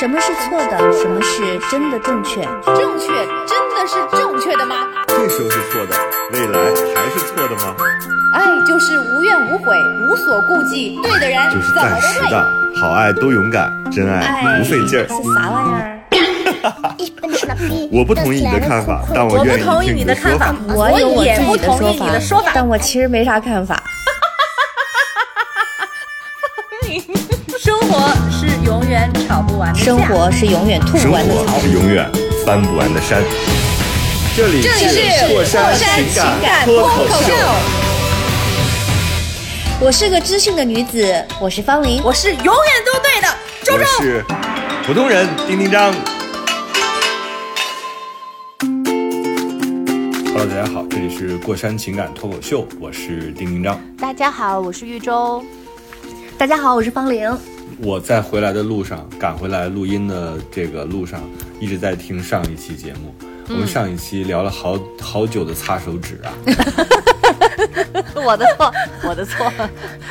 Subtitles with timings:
[0.00, 0.78] 什么是错的？
[0.94, 2.40] 什么是真的正确？
[2.74, 3.08] 正确
[3.46, 4.88] 真的是正确的吗？
[5.06, 5.94] 这时候是错的，
[6.32, 6.58] 未来
[6.94, 7.76] 还是错的吗？
[8.32, 9.76] 爱就是无怨无悔，
[10.08, 12.18] 无所顾忌，对的人就是暂时。
[12.30, 12.50] 的，
[12.80, 15.04] 好爱都勇敢，真爱不费劲儿。
[15.12, 16.00] 是啥玩意儿？
[17.92, 22.52] 我不同意你的看法，但我不愿意同意听你的看法说法。，我有我也不自己的同意你的说法。
[22.54, 23.78] 但我其实没啥看法。
[27.60, 28.29] 生活是
[28.70, 31.60] 永远吵不完的架生活是永远吐生不完的槽活。
[31.60, 32.08] 是永远
[32.46, 33.20] 翻不完的山。
[34.36, 36.06] 这里是过山情
[36.40, 37.34] 感脱口秀。
[39.80, 42.00] 我是个知性的女子，我是方玲。
[42.04, 42.54] 我是永远
[42.86, 43.28] 都对的，
[43.64, 43.84] 周我周。
[44.04, 44.24] 是
[44.86, 45.92] 普通人丁丁张。
[50.26, 53.80] Hello，大家好，这里是过山情感脱口秀，我是丁丁张。
[53.98, 55.44] 大家好，我是玉州。
[56.38, 57.36] 大家好，我是方玲。
[57.82, 61.20] 我在回来的路上，赶回来录音的这个路上，
[61.58, 63.14] 一直在听上一期节目。
[63.48, 66.30] 我们上一期聊了好好久的擦手指啊，
[68.14, 68.72] 我的错，
[69.08, 69.52] 我的错。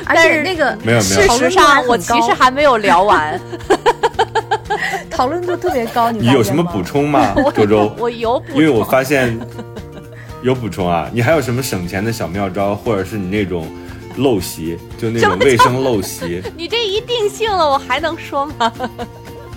[0.04, 3.40] 而但是且那个没有没有事实上，我其实还没有聊完。
[5.08, 6.82] 讨论度特别高，你你有什么补？
[6.82, 7.92] 充吗， 周周？
[7.98, 9.38] 我有补充，因为我发现
[10.42, 13.66] 有补充啊，你还有什么省钱的小妙招，或者是你那种
[14.20, 16.42] 陋习，就那种卫生陋习？
[16.56, 18.72] 你这一定性了，我还能说吗？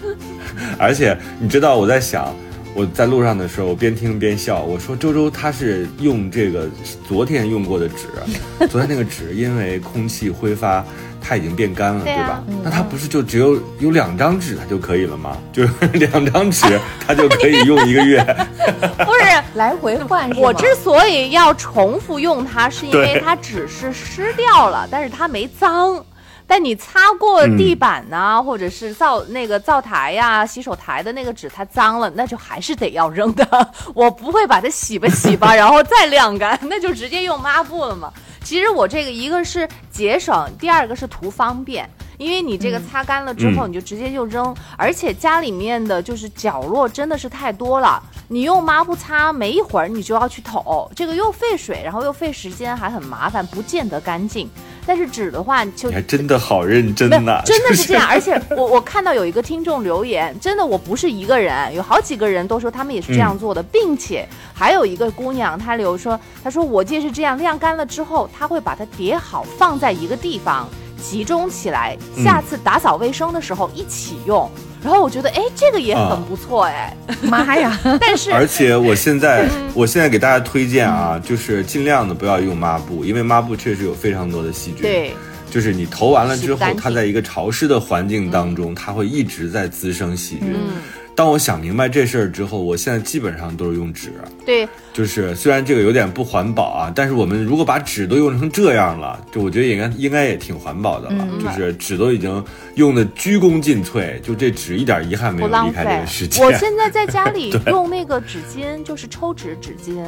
[0.80, 2.34] 而且你知道我在想，
[2.74, 6.70] 我在路上的时候我边听边笑，我说周周他是用这个
[7.08, 8.08] 昨天用过的纸，
[8.68, 10.86] 昨天那个纸因为空气挥发。
[11.24, 12.44] 它已经变干了，对啊吧？
[12.64, 15.38] 那它不是就只有有两张纸它就可以了吗？
[15.54, 18.22] 就是两张纸， 它就可以用一个月。
[19.06, 20.30] 不是，来回换？
[20.36, 26.04] 我之所以要重复用它，是因为它只是湿掉了，但是它没脏。
[26.46, 33.46] 但你擦过地板呐、或者是灶那个灶台呀、洗手台的那个纸，它脏了，那就还是得要扔的。
[33.96, 38.12] 我不会把它洗吧洗吧， 然后再晾干，那就直接用抹布了嘛。
[38.44, 41.90] 其实我这个一个是节省，第二个是图方便。
[42.20, 54.48] 因为你这个擦干了之后，嗯你就直接就扔，而且家里面的就是角落真的是太多了，你用抹布擦，没一会儿你就要去捅，这个又费水，然后又费时间，还很麻烦，不见得干净。
[54.86, 58.08] 但是纸的话，就你还真的好认真呐、真的是这样。
[58.08, 70.68] 而且我我看到有一个听众留言，真的我不是一个人，有好几个人都说他们也是这样做的，嗯并且还有一个姑娘她留说，她说我姐是这样晾干了之后，她会把它叠好放在一个地方
[71.02, 74.50] 集中起来，嗯下次打扫卫生的时候一起用。
[74.84, 76.96] 然后我觉得，哎，这个也啊很不错，哎。
[77.22, 77.80] 妈呀！
[78.02, 85.16] 但是而且我现在，嗯我现在给大家推荐啊，就是尽量的不要用抹布，因为抹布确实有非常多的细菌。，对，
[85.50, 90.54] 就是你投完了之后它在一个潮湿的环境当中，它会一直在滋生细菌。
[90.54, 90.82] 嗯，
[91.16, 94.12] 当我想明白这事儿之后，我现在基本上都是用纸。
[94.46, 101.28] 对，就是虽然这个有点不环保啊，但是我们如果把纸都用成这样了，就我觉得应该应该也挺环保的了。
[101.44, 102.44] 就是纸都已经
[102.76, 106.28] 用的鞠躬尽瘁，就这纸一点遗憾没有离开这费个世。
[106.28, 106.44] 界。
[106.44, 110.04] 我现在在家里 用那个纸巾，就是抽纸纸巾，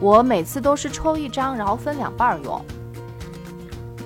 [0.00, 2.64] 我每次都是抽一张，然后分两半儿用。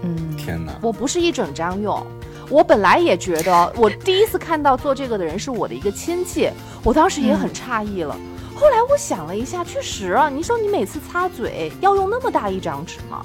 [0.03, 0.73] 嗯，天哪！
[0.83, 2.05] 我不是一整张用。
[2.53, 6.51] 我本来也觉得，我第一次看到做这个的人是我的一个亲戚，
[6.85, 8.15] 我当时也很诧异了。
[8.55, 13.23] 后来我想了一下，确实啊，你说你每次擦嘴要用那么大一张纸吗？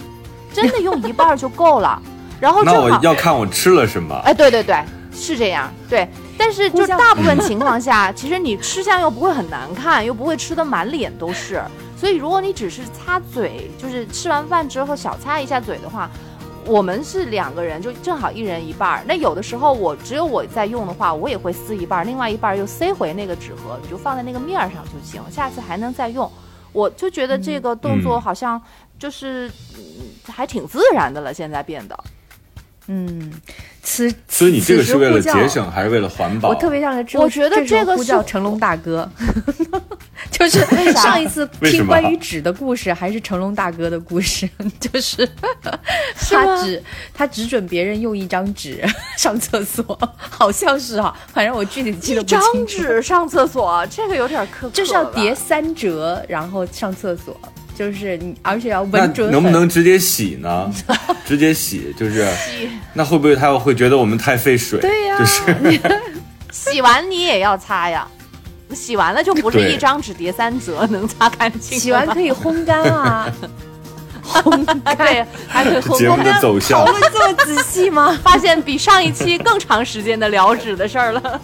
[0.53, 2.01] 真的用一半儿就够了。
[2.39, 4.15] 然后正那我，要看我吃了什么。
[4.23, 6.07] 哎，对对对，是这样，对。
[6.37, 11.61] 但是就大部分情况下， 其实你吃相又不会很难看，又不会吃的满脸都是。
[11.99, 16.09] 所以如果你只是擦嘴，就是吃完饭之后小擦一下嘴的话，
[16.67, 19.03] 我们是两个人，就正好一人一半儿。
[19.07, 26.29] 那有的时候我只有我在用的话，我也会撕一半儿，另外一半儿又塞回那个纸盒，你就放在那个面儿上就行，下次还能再用。
[26.73, 28.61] 我就觉得这个动作好像
[28.99, 29.49] 就是、
[30.27, 31.97] 还挺自然的了，现在变得。
[33.83, 36.49] 此所以你这个是为了节省还是为了环保？
[36.49, 39.09] 我特别想这，我觉得这个叫成龙大哥，
[40.29, 40.59] 就是
[40.93, 41.01] 啥？
[41.03, 44.49] 上一次 听关于纸的故事，还是成龙大哥的故事，
[44.79, 45.27] 就是
[46.29, 48.83] 他只他只准别人用一张纸
[49.17, 57.39] 上厕所，好像是哈，反正我具体记得不一张，纸上厕所，这个有点苛刻就是要叠三折，然后上厕所，
[57.77, 60.73] 就是你而且要那稳准能不能直接洗呢？
[61.27, 62.25] 直接洗就是，
[62.93, 64.79] 那会不会他会觉得我们太费水？
[64.79, 65.79] 对呀就是
[66.51, 68.07] 洗完你也要擦呀，
[68.73, 71.77] 洗完了就不是一张纸叠三折能擦干净。
[71.77, 73.31] 洗完可以烘干啊，
[74.25, 76.91] 烘干对，还可以和节目的走向讨。
[76.91, 78.17] 论这么仔细吗？
[78.23, 81.41] 发现比上一期更长时间的聊纸的事儿了。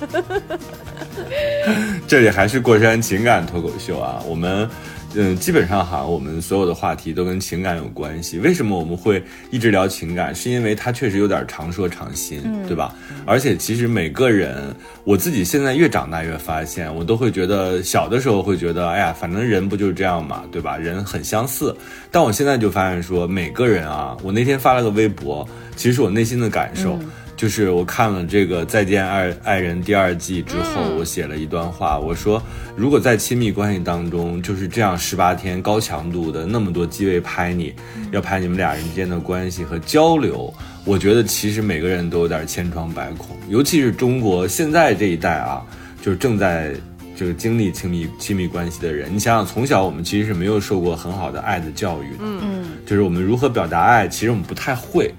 [2.07, 4.67] 这里还是过山情感脱口秀啊，我们。
[5.15, 8.39] 嗯，基本上哈，我们所有的话题都跟情感有关系。
[8.39, 10.33] 为什么我们会一直聊情感？
[10.33, 12.95] 是因为它确实有点常说常新，对吧？
[13.25, 20.77] 而且其实每个人，我自己现在越长大越发现，我都会觉得小的时候会觉得，哎呀，反正人不就是这样嘛，对吧？
[20.77, 21.75] 人很相似。
[22.09, 26.99] 但我现在就发现说，每个人啊，我那天发了个微博，其实是我内心的感受。
[27.35, 32.41] 就是我看了这个《再见爱爱人》第二季之后，我写了一段话，我说，
[32.75, 37.73] 如果在亲密关系当中就是这样十八天高强度的那么多机位拍你，
[38.11, 40.53] 要拍你们俩人之间的关系和交流，
[40.85, 45.65] 我觉得其实每个人都有点千疮百孔，尤其是中国现在这一代啊，
[46.01, 46.71] 就是正在
[47.15, 52.63] 就是经历亲密亲密关系的人，你想想，从小我们其实是没有受过很好的爱的教育的，嗯。
[52.85, 55.13] 就是我们如何表达爱，其实我们不太会，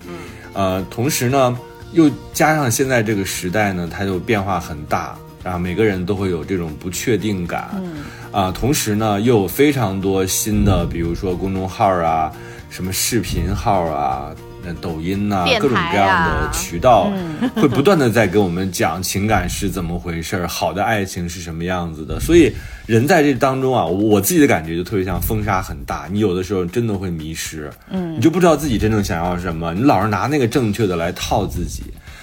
[0.54, 1.58] 呃，同时呢。
[1.94, 7.82] 又加上现在这个时代呢，它就变化很大，然后每个人都会有这种不确定感，
[8.30, 12.30] 啊，同时呢又有非常多新的，比如说公众号啊，
[12.68, 14.34] 什么视频号啊。
[14.64, 17.12] 那抖音呐、各种各样的渠道，
[17.54, 22.18] 会不断的在给我们讲情感是怎么回事儿，好的爱情是什么样子的。
[22.20, 22.52] 所以
[22.86, 31.82] 人在这当中啊，我我自己的感觉就特别像风沙很大，你有的时候真的会迷失，嗯，你就不知道自己真正想要什么，你老是拿那个正确的来套自己。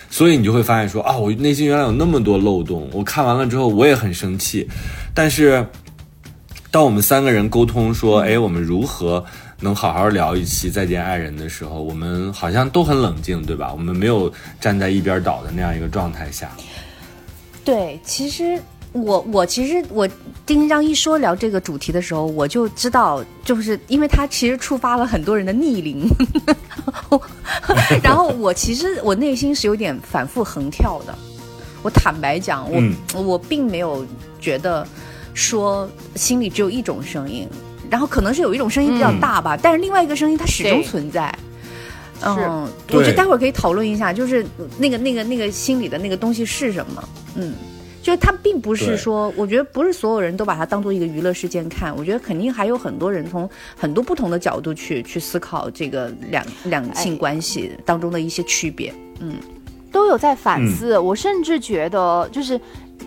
[0.10, 2.90] 所以你就会发现说啊，我内心原来有那么多漏洞。
[2.92, 4.68] 我看完了之后，我也很生气，
[5.14, 5.66] 但是
[6.70, 9.24] 当我们三个人沟通说，哎，我们如何
[9.62, 13.72] 能好好聊一期《再见爱人》的时候，我们好像都很冷静，对吧？
[13.72, 16.52] 我们没有站在一边倒的那样一个状态下。
[17.64, 18.60] 对，其实
[18.92, 20.08] 我我其实我
[20.46, 26.10] 丁丁章一说聊这个主题的时候，我就知道，就是因为他其实触发了很多人的逆鳞，
[28.02, 31.16] 然后我其实我内心是有点反复横跳的。
[31.84, 34.06] 我坦白讲，我、嗯我并没有
[34.40, 34.88] 觉得
[35.34, 37.48] 说心里只有一种声音，
[37.92, 41.32] 然后可能是有一种声音比较大吧，但是另外一个声音它始终存在。
[42.24, 44.46] 嗯，我觉得待会儿可以讨论一下，就是
[44.78, 47.10] 那个那个那个心里的那个东西是什么。
[47.36, 47.54] 嗯，
[48.02, 58.94] 就是它并不是说，我觉得不是所有人都把它当做一个娱乐事件看，我觉得肯定还有很多人从很多不同的角度去去思考这个两两性哎关系当中的一些区别。
[59.92, 60.98] 都有在反思。
[60.98, 62.60] 我甚至觉得，就是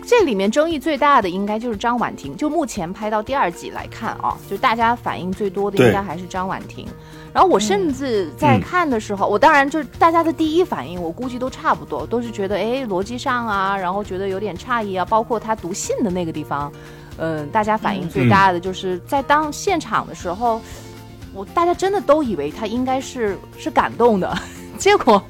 [0.05, 2.35] 这里面争议最大的应该就是张婉婷。
[2.37, 6.87] 就目前拍到第二季来看啊，就大家反应最多的应该还是张婉婷。
[7.33, 16.71] 然后我甚至在看的时候，我当然就是大家的第一反应，我估计都差不多，都是觉得哎逻辑上啊，然后觉得有点诧异啊，包括他读信的那个地方，
[17.17, 20.61] 嗯、大家反应最大的就是在当现场的时候，
[21.33, 24.33] 我大家真的都以为他应该是是感动的，
[24.77, 25.21] 结果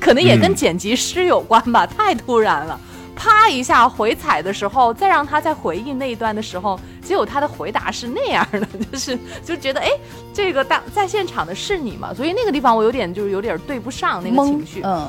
[0.00, 2.78] 可能也跟嗯剪辑师有关吧，太突然了。
[3.14, 9.88] 啪一下回踩的时候，再让他再回忆那一段的时候，结果他的回答是那样的， 就是就觉得哎，
[10.32, 12.12] 这个当在现场的是你吗？
[12.14, 14.80] 所以那个地方我有点就是有点对不上那个情绪。
[14.82, 15.06] 嗯，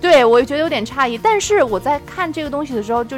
[0.00, 1.16] 对我觉得有点诧异。
[1.18, 3.16] 但是我在看这个东西的时候就，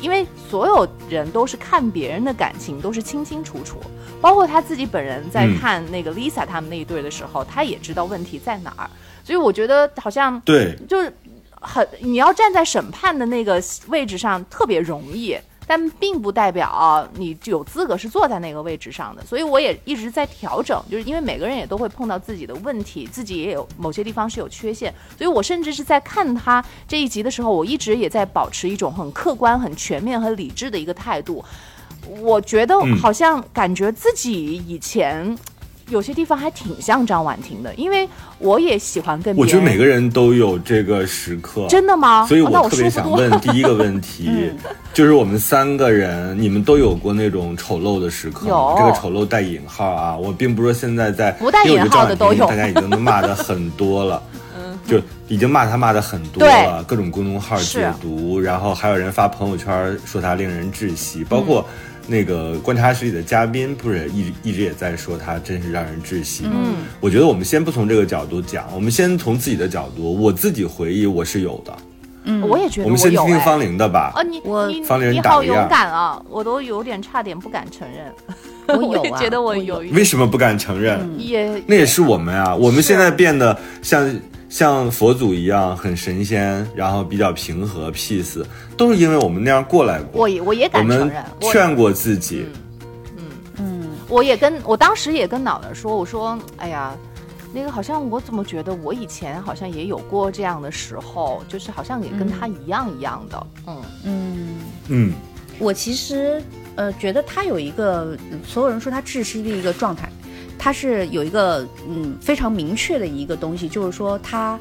[0.00, 3.78] 因为所有人都是看别人的感情都是清清楚楚，
[4.20, 8.90] 包括他自己本人在嗯看那个 Lisa 他们那一对的时候，他也知道问题在哪儿。
[9.26, 11.12] 所以我觉得好像对，就是
[11.50, 15.36] 很你要站在审判的那个位置上特别容易。
[15.68, 31.44] 但并不代表你有资格是坐在那个位置上的，所以我也一直在调整，就是因为每个人也都会碰到自己的问题，自己也有某些地方是有缺陷，所以我甚至是在看他这一集的时候，我一直也在保持一种很客观、很全面、很理智的一个态度。
[32.20, 35.36] 我觉得嗯好像感觉自己以前
[35.88, 39.36] 有些地方还挺像张婉婷的，因为我也喜欢跟。
[39.36, 42.26] 我觉得每个人都有这个时刻，真的吗？
[42.26, 43.10] 所以我特别想。
[43.10, 44.50] 问第一个问题，
[44.92, 54.22] 就是我们三个人，你们都有过那种丑陋的时刻这个丑陋带引号啊，我并不是说现在在不带引号的都有大家已经骂的很多了。
[54.86, 61.66] 就已经骂他骂的很多了，各种公众号解读，然后还有人发朋友圈说他令人窒息，包括
[62.06, 66.44] 那个观察室里的嘉宾，不是一直一直也在说他真是让人窒息。
[66.46, 71.76] 嗯，我觉得我们先不从这个角度讲，我们先从自己的角度，我自己回忆我是有的。
[72.28, 74.10] 嗯我也觉得我们先听听方玲的吧。
[74.16, 76.20] 啊，你我方玲你好勇打个样敢啊！
[76.28, 78.76] 我都有点差点不敢承认。
[78.76, 81.08] 我有啊 也觉得我我有为什么不敢承认？
[81.16, 84.12] 也那也是我们啊，我们现在变得像
[84.48, 88.44] 像佛祖一样很神仙，然后比较平和 peace，
[88.76, 90.22] 都是因为我们那样过来过。
[90.22, 92.46] 我也我也敢承认，我劝过自己，
[93.16, 93.24] 嗯
[93.58, 93.88] 嗯。
[94.08, 96.94] 我也跟我当时也跟脑袋说，我说，哎呀，
[97.52, 103.82] 那个好像我怎么觉得我以前好像也有过这样的时候，就是好像也跟他一样一样的，嗯。
[104.04, 105.12] 嗯，嗯，
[105.58, 106.40] 我其实
[106.76, 110.08] 呃觉得他有一个，所有人说他窒息的一个状态，
[110.58, 114.58] 他是有一个嗯非常明确的一个东西，就是说他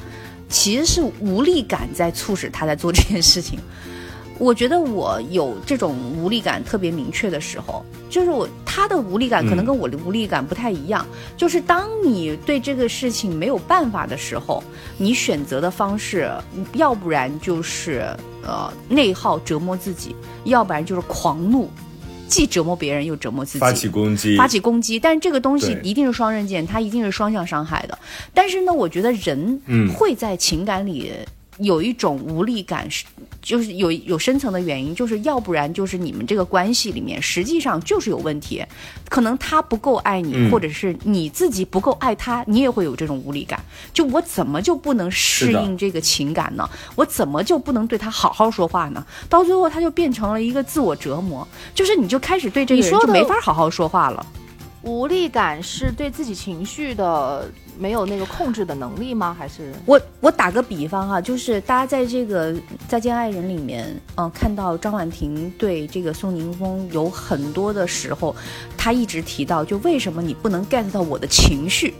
[0.49, 3.59] 其实是无力感在促使他在做这件事情。
[4.37, 11.07] 我觉得我有这种无力感特别明确的时候，就是我他的无力感可能跟我的无力感不太一样。
[11.37, 14.61] 就是当你对这个事情没有办法的时候，
[14.97, 16.29] 你选择的方式，
[16.73, 18.05] 要不然就是
[18.43, 21.69] 呃内耗折磨自己，要不然就是狂怒，
[22.27, 24.99] 既折磨别人又折磨自己，发起攻击，发起攻击。
[24.99, 27.97] 但是这个东西一定是双刃剑，它一定是双向伤害的。
[28.33, 31.11] 但是呢，我觉得人嗯会在情感里
[31.59, 33.05] 有一种无力感，是
[33.41, 38.63] 就是有有深层的原因，就是要不然就是你们这个关系里面实际上就是有问题，
[39.09, 43.63] 可能他不够爱你，嗯或者是你自己不够爱他，你也会有这种无力感。
[43.93, 46.69] 就我怎么就不能适应这个情感呢？
[46.95, 49.05] 我怎么就不能对他好好说话呢？
[49.29, 54.25] 到最后，他就变成了一个自我折磨，就是你就开始对这个人就你说的没法好好说话了。
[54.85, 59.35] 无力感是对自己情绪的没有那个控制的能力吗？
[59.37, 62.53] 还是我我打个比方哈、就是大家在这个
[62.87, 68.35] 《再见爱人》里面，嗯、看到张婉婷对这个宋宁峰有很多的时候，
[68.77, 71.95] 她一直提到，就为什么你不能 get 到我的情绪？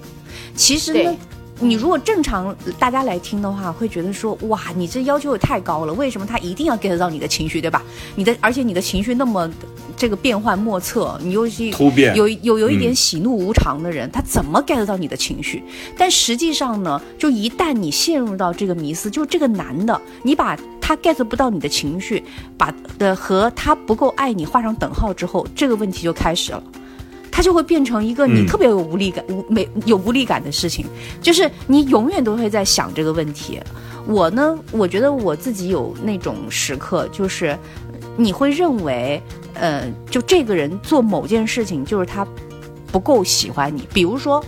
[0.55, 1.17] 其实呢对。
[1.61, 7.81] 你如果正常大家来听的话，会觉得说哇，你这要求也太高了，为什么他一定要 get 到你的情绪，对吧？
[8.15, 9.49] 你的而且你的情绪那么
[9.95, 15.63] 这个变幻莫测，你又是突变有有有一点嗯喜怒无常的人，他怎么 get 到你的情绪？
[15.97, 22.21] 但实际上呢，就一旦你陷入到这个迷思，就这个男的，你把他 get 不到你的情绪，
[22.57, 26.61] 把的和他不够爱你画上等号之后，这个问题就开始了。
[27.35, 30.85] 它就会变成一个你嗯特别有无力感、无没有无力感的事情，
[31.21, 33.59] 就是你永远都会在想这个问题。
[34.07, 37.57] 我呢，我觉得我自己有那种时刻，就是
[38.15, 39.21] 你会认为，
[39.53, 42.25] 呃，就这个人做某件事情，就是他
[42.89, 43.85] 不够喜欢你。
[43.93, 44.41] 比如说，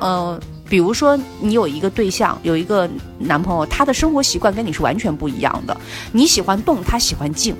[0.00, 0.40] 呃，
[0.72, 2.88] 比如说你有一个对象，有一个
[3.18, 5.76] 男朋友，他的生活习惯跟你是完全不一样的。
[6.12, 7.54] 你喜欢动，他喜欢静。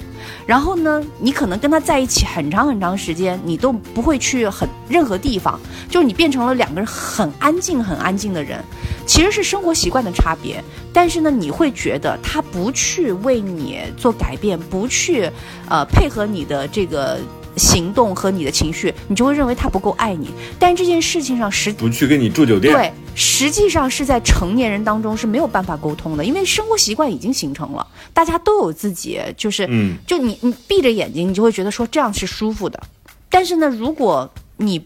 [0.46, 8.64] 然后呢，你可能跟他在一起很长很长时间，你都不会去很任何地方，就是你变成了两个人很安静、很安静的人。
[9.06, 15.30] 其实是生活习惯的差别，但是呢，你会觉得他不去为你做改变，不去
[15.68, 17.18] 呃配合你的这个
[17.56, 20.30] 行动和你的情绪，你就会认为他不够爱你。
[20.58, 32.82] 但这件事情上实不去跟你住酒店，对，实际上是在成年人当中是没有办法沟通的，因为生活习惯已经形成了，大家都有自己，就是，嗯就你你闭着眼睛，你就会觉得说这样是舒服的。
[33.28, 34.82] 但是呢，如果你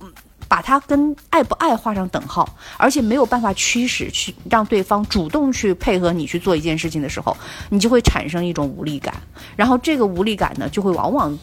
[0.00, 0.12] 嗯
[0.46, 7.34] 把它跟爱不爱画上等号，而且没有办法驱使去让对方主动去配合你去做一件事情的时候，
[7.70, 9.14] 你就会产生一种无力感，
[9.56, 11.38] 然后这个无力感呢，就会往往。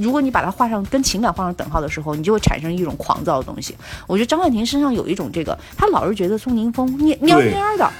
[0.00, 3.74] 如果你把它画上跟情感画上等号的时候，你就会产生一种狂躁的东西。
[4.06, 7.90] 我觉得张婉婷身上有一种这个，她老是觉得宋宁峰蔫蔫对蔫的，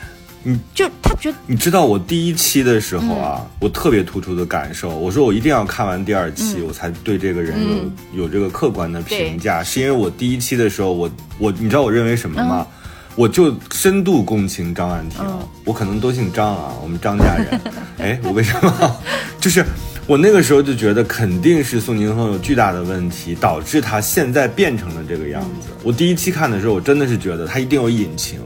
[0.42, 12.66] 你，就她觉得你知道我第一期的时候啊，嗯我特别突出的感受，我说我一定要看完第二期，嗯我才对这个人有、嗯有这个客观的评价，是因为我第一期的时候，我我你知道我认为什么吗？
[13.14, 17.60] 我就深度共情张婉婷，嗯我可能都姓张啊，我们张家人。
[17.98, 18.96] 哎，我为什么？
[19.40, 19.64] 就是
[20.08, 25.68] 我那个时候就觉得肯定是宋宁峰有巨大的问题，导致他现在变成了这个样子。
[25.82, 28.38] 我第一期看的时候，我真的是觉得他一定有隐情。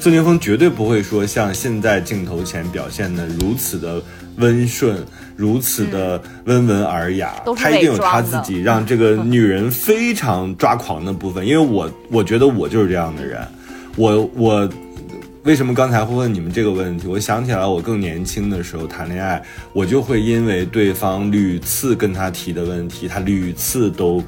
[0.00, 4.02] 宋宁峰绝对不会说像现在镜头前表现的如此的
[4.38, 4.98] 温顺，
[5.36, 11.46] 如此的温文尔雅，他一定有他自己让这个女人非常抓狂的部分。
[11.46, 13.40] 因为我我觉得我就是这样的人，
[13.94, 14.68] 我我
[15.44, 17.06] 为什么刚才会问你们这个问题？
[17.06, 19.42] 我想起来，我更年轻的时候谈恋爱，
[19.74, 24.24] 我就会因为对方屡次跟他提的问题，他屡次都，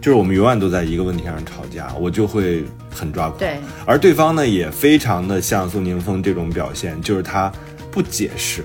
[0.00, 3.38] 就是我们永远都在一个问题上吵架，我就会很抓狂。
[3.38, 7.52] 对，而对方呢也非常的像宋宁峰这种表现，就是他
[7.92, 8.64] 不解释，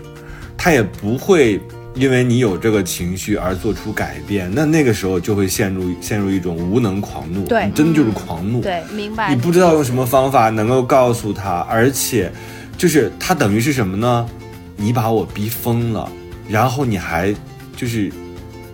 [0.58, 1.62] 他也不会
[1.96, 9.34] 因为你有这个情绪而做出改变，那那个时候就会陷入陷入一种无能狂怒，对你真的就是狂怒，对明白？
[9.34, 12.32] 你不知道用什么方法能够告诉他，而且，
[12.78, 14.28] 就是他等于是什么呢？
[14.76, 16.12] 你把我逼疯了，
[16.50, 17.34] 然后你还
[17.76, 18.12] 就是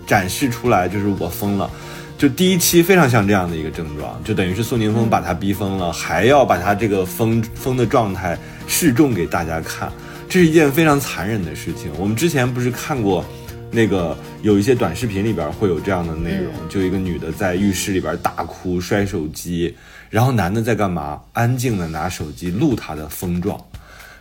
[0.07, 1.69] 展示出来，就是我疯了。
[2.17, 9.91] 就第一期非常像这样的一个症状，就等于是宋宁峰把他逼疯了，还要把他这个疯疯的状态示众给大家看，
[10.29, 11.91] 这是一件非常残忍的事情。
[11.97, 13.25] 我们之前不是看过，
[13.71, 19.75] 那个有一些短视频里边会有这样的内容，就一个女的在浴室里边大哭摔手机，
[20.07, 21.19] 然后男的在干嘛？
[21.33, 23.59] 安静的拿手机录她的疯状。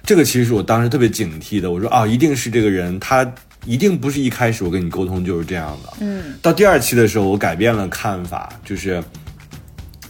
[0.02, 3.30] 这个其实是我当时特别警惕的，我说啊，一定是这个人，他
[3.66, 5.92] 一定不是一开始我跟你沟通就是这样的。
[6.00, 9.04] 嗯，到第二期的时候，我改变了看法，就是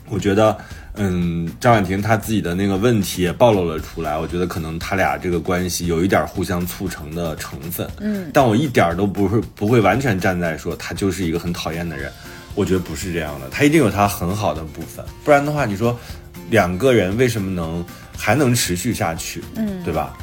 [0.08, 0.56] 我觉得。
[0.98, 7.88] 嗯，张婉婷她自己的那个问题也暴露了出来，我觉得可能他俩这个关系有一点互相促成的成分。
[8.00, 12.12] 嗯，但我一点都不是不会完全站在说他就是一个很讨厌的人，
[12.54, 15.98] 我觉得不是这样的，他一定有他很好的部分，不然的话，你说
[16.50, 17.84] 两个人为什么能
[18.16, 19.42] 还能持续下去？
[19.54, 20.16] 嗯，对吧？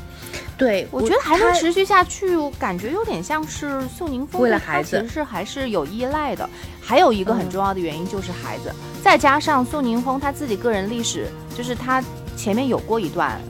[0.57, 6.49] 对，我觉得还能持续下去，感觉有点像是宋宁峰为了孩子，其实是还是有依赖的。
[6.81, 12.01] 还有一个很重要的原因就是孩子，再加上宋宁峰他自己个人历史，就是他
[12.37, 13.41] 前面有过一段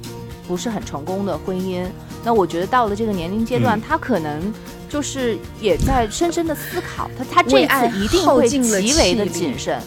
[0.48, 1.86] 不是很成功的婚姻。
[2.24, 4.52] 那我觉得到了这个年龄阶段，他可能
[4.90, 9.80] 就是也在深深的思考，他他这次一定会极为的谨慎。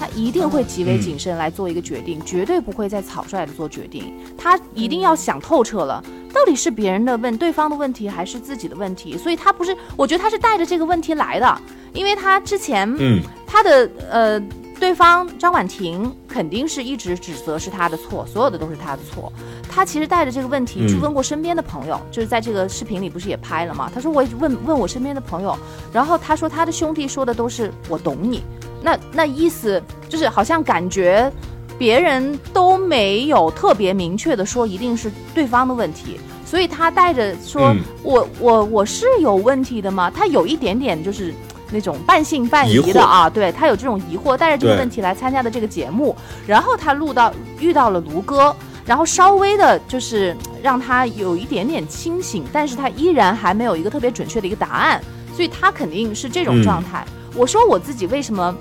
[0.00, 4.14] 他一定会极为谨慎来做一个决定，绝对不会再草率的做决定。
[4.38, 6.02] 他一定要想透彻了，
[6.32, 9.18] 到底是别人的问对方的问题，还是自己的问题？
[9.18, 11.60] 所以他不是，我觉得他是带着这个问题来的，
[11.92, 14.40] 因为他之前，嗯，他的呃，
[14.80, 19.30] 对方张婉婷肯定是一直指责是他的错，所有的都是他的错。
[19.68, 23.90] 他其实带着这个问题去问过身边的朋友，就是在这个视频里不是也拍了吗？
[23.94, 25.54] 他说我问问我身边的朋友，
[25.92, 28.42] 然后他说他的兄弟说的都是我懂你。
[28.82, 31.30] 那那意思就是好像感觉
[31.78, 40.10] 别人都没有特别明确的说一定是对方的问题，所以他带着说我我我是有问题的吗？
[40.10, 41.34] 他有一点点就是
[41.70, 46.14] 那种半信半疑的啊，对他有这种疑惑，带着这个问题来参加的这个节目，
[46.46, 55.00] 然后他录到遇到了卢哥，然后稍微的就是让他有一点点清醒，但是他依然还没有一个特别准确的一个答案，
[55.34, 57.06] 所以他肯定是这种状态。
[57.40, 58.54] 我说我自己为什么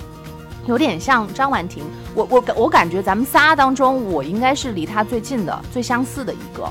[0.66, 1.84] 有点像张婉婷？
[2.16, 6.64] 我我我感觉咱们仨当中，我应该是离她最近的、最相似的一个，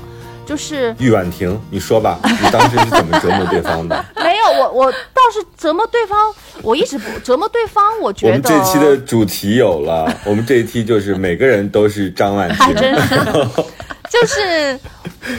[0.43, 1.55] 就是玉婉婷。
[1.69, 4.03] 你说吧，你当时是怎么折磨对方的？
[4.17, 7.83] 没有，我我倒是折磨对方，我一直不折磨对方。
[8.01, 12.75] 我觉得我们这期的主题有了，我们这一期就是每个人都是张婉婷。
[14.09, 14.79] 就是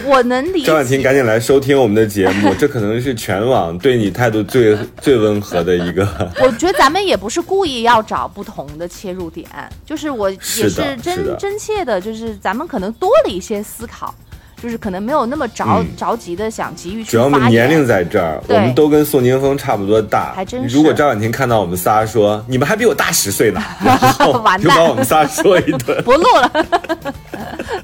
[0.06, 6.06] 我能理解张婉婷，赶紧来收听我们的节目， 这可能是全网对你态度最最温和的一个。
[6.40, 9.48] 我觉得咱们也不是故意要找不同的切入点，
[9.85, 14.14] 就是我也是真真切的，就是咱们可能多了一些思考。
[14.62, 17.12] 就是可能没有那么着着急的想急于去。
[17.12, 20.33] 主要我们年龄在这儿，我们都跟宋宁峰差不多大。
[20.35, 20.77] 还真是。
[20.77, 26.01] 如果张婉婷看到我们仨说你们还比我大十岁呢， 然后就把我们仨说一顿。
[26.05, 26.66] 不录了。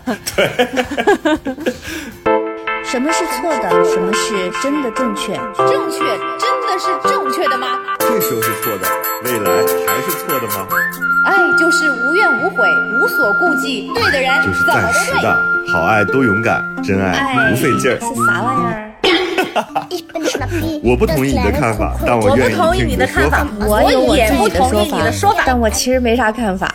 [0.37, 2.26] 对。
[2.89, 3.69] 什么是错的？
[3.85, 5.35] 什么是真的正确？
[5.57, 5.99] 正确
[6.39, 7.67] 真的是正确的吗？
[7.99, 8.87] 这时候是错的，
[9.25, 9.51] 未来
[9.87, 10.69] 还是错的吗？
[11.25, 12.69] 爱就是无怨无悔，
[13.01, 15.37] 无所顾忌，对的人就是暂时的，
[15.73, 17.99] 好爱多勇敢，真爱不费劲儿。
[17.99, 18.83] 是啥玩意儿？
[20.85, 23.45] 我不同意你的看法，但我愿意听你的说法。
[23.67, 26.73] 我不同意你的说法，但我其实没啥看法。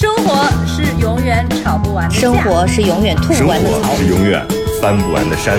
[0.00, 4.42] 生活是永远吵不完的架生活是永远吐不完的槽，是永远
[4.80, 5.58] 翻不完的山。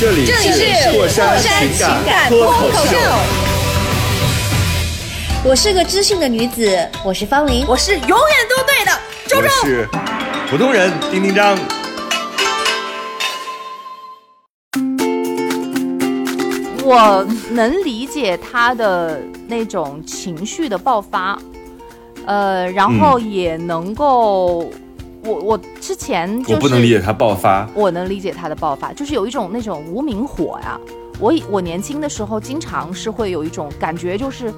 [0.00, 2.96] 这里是过山情感脱口秀。
[5.44, 9.86] 我是个知性的女子，我是方玲，我是永远都对的周周，我是
[10.48, 11.58] 普通人丁丁张。
[16.82, 21.38] 我能理解他的那种情绪的爆发，
[22.28, 24.70] 呃，然后也能够，
[25.24, 30.78] 我我之前我不能理解他爆发，我能理解他的爆发，就是有一种那种无名火呀。
[31.18, 34.52] 我我年轻的时候经常是会有一种感觉，就是。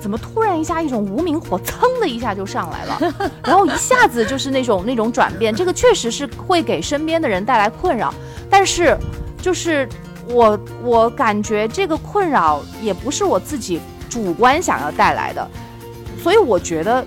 [0.00, 8.10] 怎么突然一下一种无名火蹭的一下就上来了， 然后一下子就是那种那种转变，这个确实是会给身边的人带来困扰。
[8.48, 8.96] 但是，
[9.42, 9.86] 就是
[10.26, 13.78] 我我感觉这个困扰也不是我自己
[14.08, 15.46] 主观想要带来的，
[16.22, 17.04] 所以我觉得，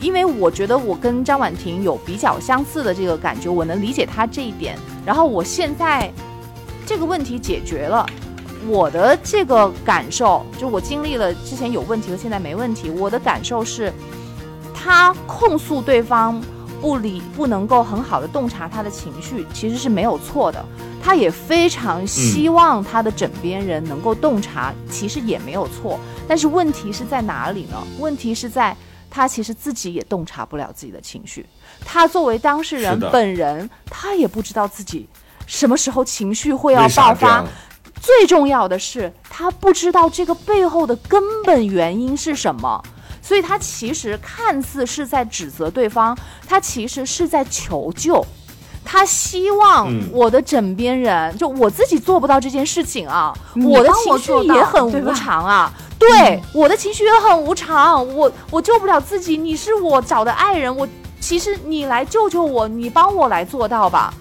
[0.00, 4.78] 因为我觉得我跟张婉婷有比较相似的这个感觉，我能理解她这一点。
[5.04, 6.12] 然后我现在
[6.86, 8.06] 这个问题解决了。
[8.68, 12.88] 我的这个感受，就我经历了之前有问题和现在没问题。
[12.90, 13.92] 我的感受是，
[14.72, 16.40] 他控诉对方
[16.82, 20.62] 不理不能够很好的洞察他的情绪，其实是没有错的。
[21.00, 25.98] 他也非常希望他的枕边人能够洞察，其实也没有错。
[26.26, 27.80] 但是问题是在哪里呢？
[28.00, 28.76] 问题是在
[29.08, 31.46] 他其实自己也洞察不了自己的情绪。
[31.84, 35.08] 他作为当事人本人，他也不知道自己。
[35.46, 37.44] 什么时候情绪会要爆发？
[38.00, 42.82] 最重要的是，他不知道这个背后的根本原因是什么，
[43.22, 46.14] 所以他其实看似是在指责对方，
[46.46, 48.22] 他其实是在求救。
[48.84, 55.72] 他希望嗯我的枕边人，就我自己做不到这件事情啊，你我的情绪也很无常啊。
[56.00, 60.86] 对，我的情绪也很无常，我我救不了自己，你是我找的爱人，我
[61.20, 64.12] 其实你来救救我，你帮我来做到吧。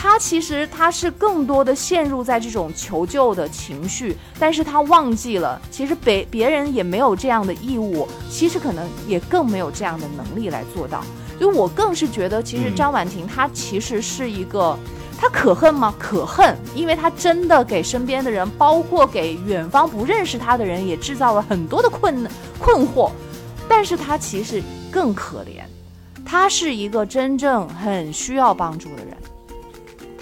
[0.00, 11.02] 他其实他是更多的陷入在这种求救的情绪，但是他忘记了，其实别别人也没有这样的义务，其实可能也更没有这样的能力来做到。
[11.36, 14.78] 所以我更是觉得，其实嗯张婉婷她其实是一个，
[15.18, 15.92] 她可恨吗？
[15.98, 22.24] 可恨，因为她真的给身边的人，包括给远方不认识她的人，也制造了很多的困
[22.60, 23.10] 困惑。
[23.68, 25.64] 但是她其实更可怜，
[26.24, 29.17] 她是一个真正很需要帮助的人。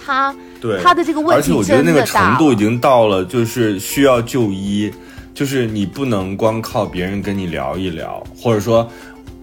[0.07, 2.55] 她对，他的这个问题而且题我觉得那个程度已。
[2.55, 4.91] 经到了，就是需要就医，
[5.33, 8.89] 就是你不能光靠别人跟你聊一聊，或者说。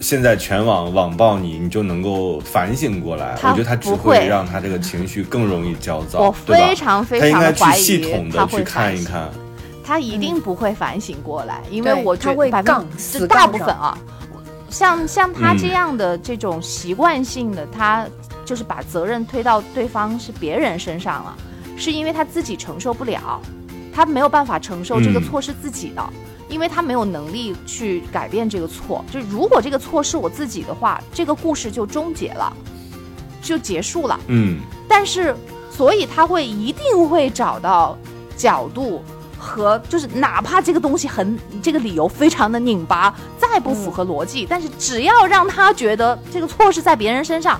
[0.00, 3.38] 现在全网网暴你，你就能够反省过来。
[3.40, 9.30] 他我觉得他只不会让他这个情绪更容易焦躁，我非常非他应常的怀该去系统的去看一看。
[9.82, 13.96] 他一定不会反省过来，因为我觉他会得百分杠就死大部分啊，
[14.68, 18.04] 像像他嗯这样的这种习惯性的，他
[18.44, 21.36] 就是把责任推到对方是别人身上了，
[21.76, 23.40] 是因为他自己承受不了，
[23.92, 26.02] 他没有办法承受这个嗯错是自己的。
[26.46, 32.54] 因为他没有能力去改变这个错，就如果这个错是我自己的话，这个故事就终结了，
[33.42, 34.20] 就结束了。
[34.28, 35.34] 嗯，但是，
[35.70, 37.98] 所以他会一定会找到
[38.36, 39.02] 角度
[39.38, 47.58] 和，就是哪怕这个东西很，这个理由非常的拧巴，再不符合逻辑，但是只要让他觉得这个错是在别人身上，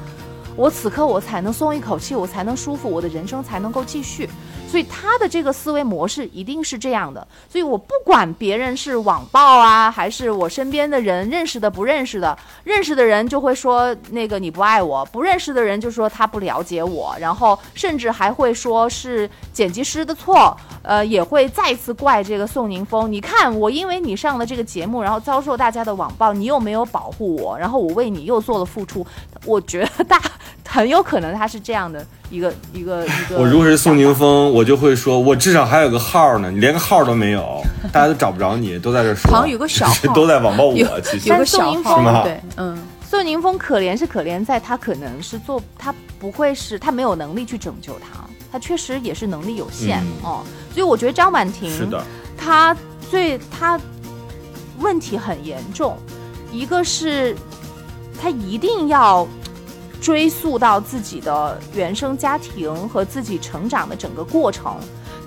[0.57, 4.29] 我此刻我才能松一口气，我才能舒服，我的人生才能够继续。
[4.75, 7.25] 所以他的这个思维模式一定是这样的。
[7.49, 23.13] 所以我不管别人是网暴啊，还是我身边的人认识的不认识的，认识的人就会说那个你不爱我，不认识的人就说他不了解我，然后甚至还会说是剪辑师的错，呃，也会再次怪这个宋宁峰。
[23.13, 29.07] 你看我因为你上了这个节目，然后遭受大家的网暴，你又没有保护我，然后我为你又做了付出，
[29.47, 30.21] 我觉得大
[30.67, 33.37] 很有可能他是这样的一个一个一个。
[33.39, 39.95] 我如果是宋宁峰，我就会说，我至少还有个号呢，你连个号都没有， 大家都找不着你，都在这说，好像有个小号。
[40.15, 41.01] 都在网暴有我。
[41.01, 41.29] 其实。
[41.29, 41.73] 有个宋小号。
[41.73, 42.23] 宁峰是吗？
[42.23, 50.13] 对，嗯，宋宁峰可怜是可怜在他可能是做他不会是他没有能力去拯救他，他确实也是能力有限、嗯。
[50.23, 52.03] 哦，所以我觉得张婉婷是的，
[52.37, 52.77] 他
[53.11, 53.79] 最他
[54.79, 55.97] 问题很严重，
[56.51, 57.37] 一个是
[58.21, 59.27] 他一定要
[60.05, 64.77] 追溯到自己的原生家庭和自己成长的整个过程，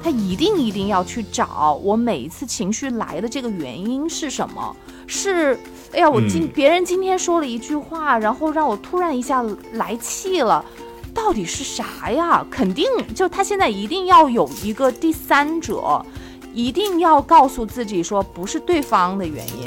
[0.04, 4.76] 他一定一定要去找我每一次情绪来的这个原因是什么？
[5.08, 5.60] 是，
[5.94, 10.64] 哎呀，我今、嗯别人今天说了一句话，然后让我突然一下来气了。
[11.12, 12.46] 到底是啥呀？
[12.52, 12.86] 肯定
[13.16, 16.06] 就他现在一定要有一个第三者，
[16.54, 19.66] 一定要告诉自己说不是对方的原因，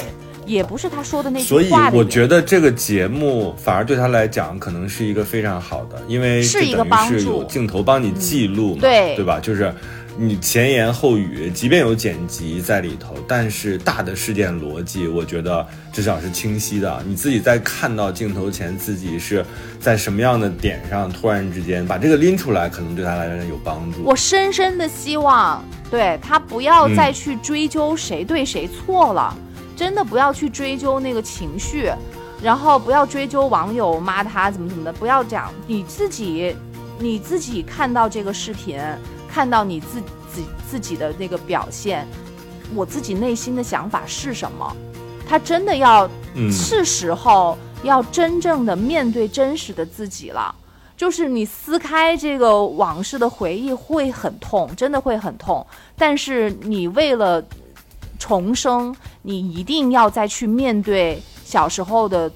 [0.50, 1.70] 也不是他说的那所以。
[1.92, 9.38] 我觉得这个节目反而对他来讲可能是一个非常好的，因为是一个帮助有镜头帮你记录嘛，对对吧？
[9.40, 9.72] 就是
[10.18, 17.02] 你前言后语，即便有剪辑在里头，但是大的事件逻辑，我觉得至少是清晰的。
[17.06, 19.44] 你自己在看到镜头前，自己是
[19.78, 24.02] 在什么样的点上，突然之间把这个拎出来，可能对他来讲有帮助。
[24.02, 29.34] 我深深的希望，对他不要嗯再去追究谁对谁错了，
[29.80, 31.90] 真的不要去追究那个情绪，
[32.42, 35.50] 然后不要追究网友骂他怎么怎么的，不要这样。
[35.66, 36.54] 你自己，
[36.98, 38.78] 你自己看到这个视频，
[39.26, 42.06] 看到你自己自己的那个表现，
[42.74, 44.76] 我自己内心的想法是什么？
[45.26, 50.54] 他真的要嗯，是时候要真正的面对真实的自己了。
[50.94, 55.66] 就是你撕开这个往事的回忆会很痛，真的会很痛。
[55.96, 57.42] 但是你为了
[58.18, 62.30] 重生，你一定要再去面对小时候的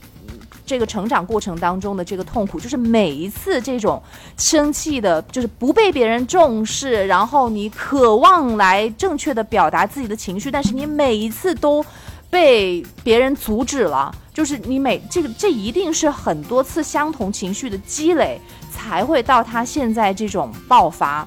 [0.66, 4.03] 这个成长过程当中的这个痛苦，就是每一次这种
[4.38, 11.85] 生气的，就是不被别人重视，然后你渴望来正确的表达自己的情绪，但是你每一次都
[12.31, 21.27] 被别人阻止了，就是你每这个这一定是很多次相同情绪的积累，才会到他现在这种爆发。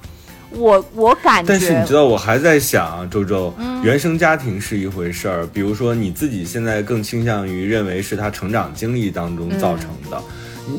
[0.51, 3.81] 我我感觉，但是你知道，我还在想啊，周周，嗯。
[3.83, 10.21] 原生家庭是一回事儿，比如说你自己现在更倾向于认为是他成长经历当中造成的，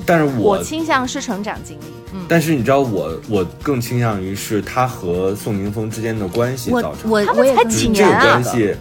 [0.04, 7.08] 但是我我倾向是成长经历，嗯，但是你知道我我更倾向于是他和宋宁峰之间的关系造成的。
[7.08, 8.74] 我他们才我也更几这个关系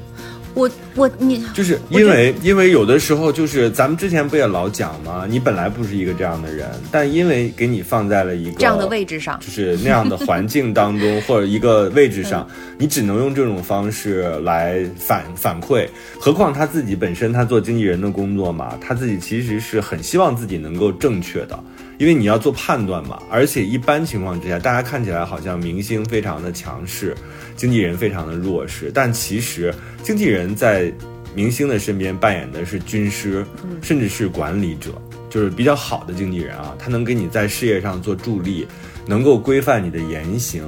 [0.57, 5.27] 我我你就是因为因为有的时候就是咱们之前不也老讲吗？
[5.29, 12.47] 你本来不是一个这样的人，但因为给你放在了一个这样的位置上，就是那样的环境当中 或者一个位置上，
[12.79, 15.87] 你只能用这种方式来反反馈。
[16.19, 21.57] 何况他自己本身他做经纪人的工作嘛，他自己其实是很希望自己能够正确的。
[21.99, 27.15] 因为你要做判断嘛，而且一般情况之下，大家看起来好像明星非常的强势，
[27.57, 30.93] 经纪人非常的弱势，但其实经纪人在
[31.35, 33.45] 明星的身边扮演的是军师，
[33.81, 34.91] 甚至是管理者，
[35.29, 38.65] 就是比较好的经纪人啊，他能给你在事业上做助力，
[39.05, 40.63] 能够规范你的言行，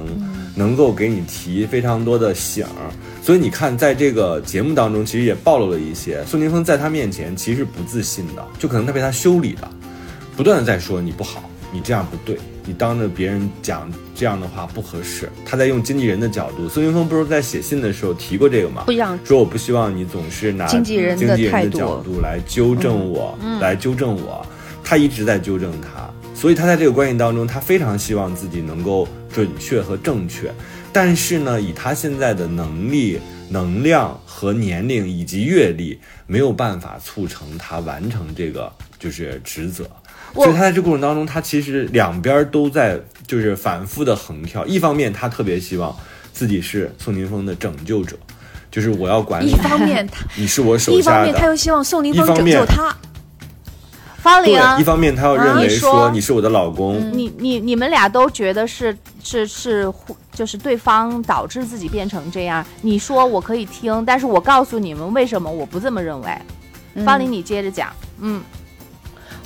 [0.54, 2.90] 能够给你提非常多的醒儿。
[3.22, 9.68] 所以你看，在这个节目当中，其实也暴露了一些宋宁峰在他面前其实不自信的，就可能他被他修理的。
[10.36, 15.28] 不断的在说你不好，你这样不对，你当着别人讲这样的话不合适。
[15.44, 18.84] 他在用经纪人的角度，孙云峰不是在写信的时候提过这个吗？
[19.24, 24.46] 说我不希望你总是拿经纪人的经纪人的角度来纠正我，来纠正我。
[24.82, 30.52] 他一直在纠正他，所以他在这个关系当中，他非常希望自己能够准确和正确。
[30.92, 35.96] 但是呢，以他现在的能力、能量和年龄以及阅历，
[36.26, 39.88] 没有办法促成他完成这个就是职责。
[40.34, 44.64] 我所以他在这个过程当中，他其实两边都在就是反复的横跳。
[44.66, 45.94] 一方面，他特别希望
[46.32, 48.16] 自己是宋宁峰的拯救者，
[48.70, 51.22] 就是我要管一，方面他你是我手下一方。
[51.24, 52.96] 面他又希望宋宁峰拯救他，
[54.18, 55.90] 方玲，，一方面他要认为说。
[55.90, 59.92] 说你是我的老公，你你你们俩都觉得是是是
[60.32, 66.28] 就是对方导致自己变成这样，你说我可以听，但是我告诉你们为什么我不这么认为。
[67.04, 67.88] 方玲，你接着讲，
[68.20, 68.42] 嗯，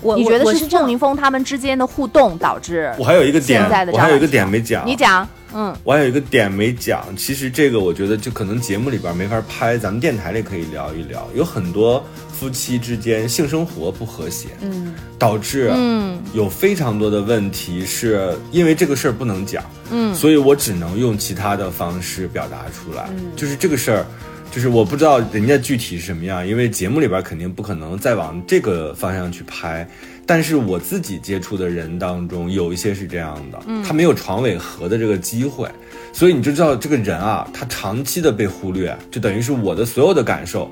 [0.04, 2.94] 我你觉得是我是这样宋宁峰他们之间的互动导致？
[2.98, 11.26] 我还有一个点我还有一个点没讲，你讲，嗯，我还有一个点没讲，其实这个我觉得就可能节目里边没法拍，咱们电台里可以聊一聊。
[11.34, 23.08] 有很多夫妻之间性生活不和谐，嗯导致嗯有非常多的问题，是因为这个事儿不能讲，嗯所以我只能用其他的方式表达出来。
[23.16, 24.06] 嗯就是这个事儿，
[24.54, 29.84] 就是我不知道人家具体是什么样，因为节目里边肯定不可能再往这个方向去拍。
[30.24, 35.68] 但是我自己接触的人当中，有一些是这样的，他没有床尾和的这个机会，
[36.12, 40.70] 所以你就知道这个人啊，他长期的被忽略，就等于是我的所有的感受，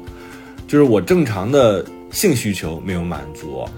[0.69, 3.69] 就是我正常的性需求没有满足，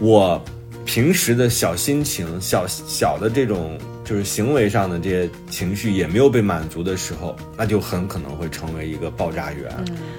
[0.00, 0.42] 我
[0.86, 3.78] 平时的小心情、小小的这种
[4.10, 9.72] 就是行为上的这些情绪也没有被满足的时候，那就很可能会成为一个爆炸源，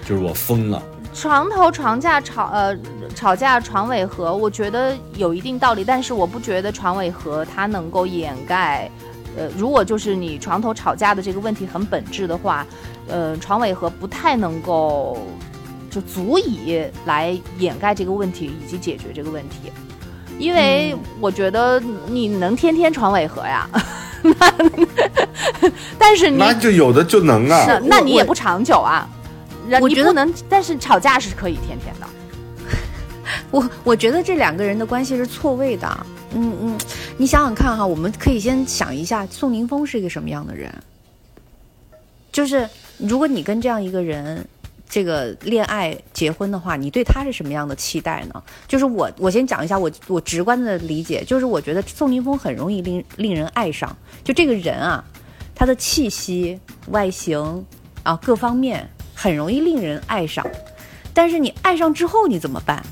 [0.06, 0.82] 就是我疯了。
[1.14, 2.74] 床头床架吵呃
[3.14, 8.90] 吵架床尾和，我觉得有一定道理，但是我不觉得床尾和它能够掩盖。
[9.36, 12.66] 呃，如果就是你床头吵架的这个问题很本质的话，
[13.10, 15.18] 呃，床尾和不太能够
[15.90, 19.70] 就足以来掩盖这个问题以及解决这个问题，
[20.42, 23.70] 因为我觉得你能天天床尾和呀，
[24.24, 24.54] 那
[26.00, 29.08] 但是你那就有的就能那啊，那你也不长久啊。
[29.80, 32.08] 我觉得能，但是吵架是可以天天的。
[33.52, 36.06] 我我觉得这两个人的关系是错位的。
[36.34, 36.80] 嗯嗯，
[37.18, 40.74] 你想想看哈，我们可以先想一下宋宁峰是一个什么样的人。
[42.32, 44.44] 就是如果你跟这样一个人
[44.92, 48.44] 这个恋爱结婚的话，你对他是什么样的期待呢？
[48.68, 55.02] 就是我我先讲一下我我直观的理解，就是我觉得宋宁峰很容易令令人爱上，就这个人啊，
[55.56, 57.66] 他的气息、外形
[58.04, 60.46] 啊各方面很容易令人爱上，
[61.14, 62.84] 但是你爱上之后你怎么办？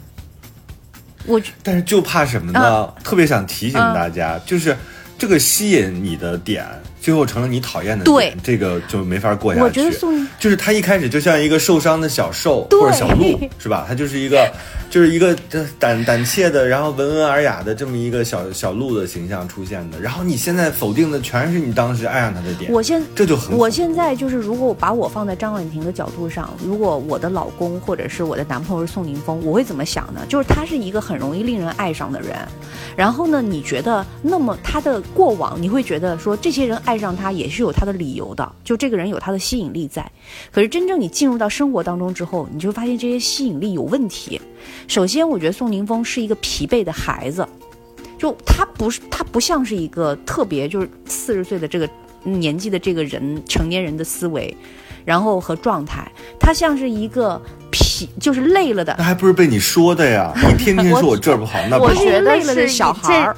[1.25, 2.93] 我但是就怕什么呢？
[3.03, 4.75] 特别想提醒大家，就是
[5.17, 6.65] 这个吸引你的点，
[7.01, 9.63] 最后成了你讨厌的对，这个就没法过下去。
[9.65, 13.85] 我觉得宋就是他一开始就像一个受伤的小兽对或者小鹿，是吧？
[13.87, 14.51] 他就是一个，
[14.89, 19.99] 就是一个这胆胆怯的，然后文文尔雅的这么一个小小鹿的形象出现的。
[19.99, 30.21] 然后你现在否定的全是你当时爱上他的点，我现这就很我现在就是，如果我把我放在张婉婷的角度上，如果我的老公或者是我的男朋友是宋宁峰，我会怎么想呢？
[30.27, 32.35] 就是他是一个很容易令人爱上的人，
[32.95, 40.03] 然后呢，你觉得那么他的过往，你会觉得说这些人爱上他也是有他的理由的，就这个人有他的吸引力在。
[40.51, 44.41] 可是真正你进入到生活当中之后，你就发现这些吸引力有问题。
[44.87, 47.47] 首先，我觉得宋宁峰是一个疲惫的孩子，
[48.17, 51.87] 就他不是他不像是一个特别就是四十岁的这个
[52.23, 54.51] 年纪的这个人成年人的思维，
[55.05, 60.33] 然后和状态，他像是一个疲，就是累了的那，还不是被你说的呀？
[60.35, 63.37] 你天天 说我这儿不好，那不是觉得累了的是小孩儿。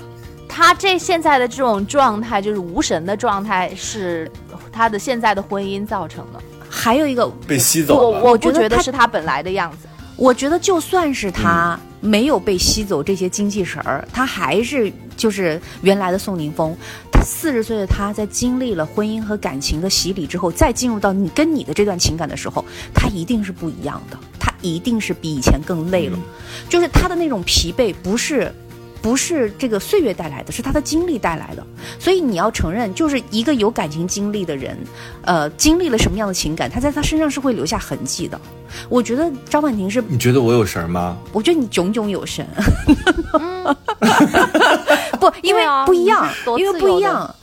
[0.54, 4.30] 他这现在的这种状态，就是无神的状态，是
[4.70, 6.40] 他的现在的婚姻造成的。
[6.70, 8.20] 还有一个，被吸走了。
[8.20, 9.88] 我不觉得是他本来的样子。
[10.18, 16.76] 我觉得就算是他没有被吸走这些精气神儿，他还是就是原来的宋宁峰。
[17.10, 26.20] 他四十岁的他在经历了婚姻和感情的洗礼之后，再进入到你跟你的这段情感的时候，他一定是不一样的，他一定是比以前更累了，
[26.68, 28.54] 就是他的那种疲惫不是。
[29.02, 31.66] 不是这个岁月带来的，是他的经历带来的。
[32.00, 34.78] 所以你要承认，就是一个有感情经历的人，
[35.24, 38.40] 呃，经历了什么样的情感，他在他身上是会留下痕迹的。
[38.88, 41.18] 我觉得张婉婷是你觉得我有神吗？
[41.34, 42.48] 我觉得你炯炯有神，
[45.20, 47.36] 不，因为不一样，多因为不一样。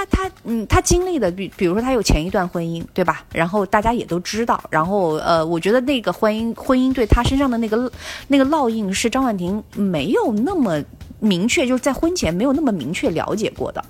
[0.00, 3.24] 他他，嗯，他经历的，比比如说他有前一段婚姻，对吧？
[3.32, 7.90] 然后大家也都知道，然后呃，我觉得那个婚姻婚姻对他身上的那个
[8.28, 10.82] 那个烙印是张婉婷没有那么
[11.18, 13.84] 明确，就是在婚前没有那么明确了解过的。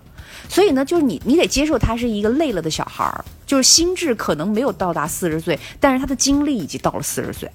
[0.48, 7.50] 所以呢，就是你你得接受他是一个累了的小孩儿，就是心智可能没有到达四十岁，但是他的经历已经到了四十岁。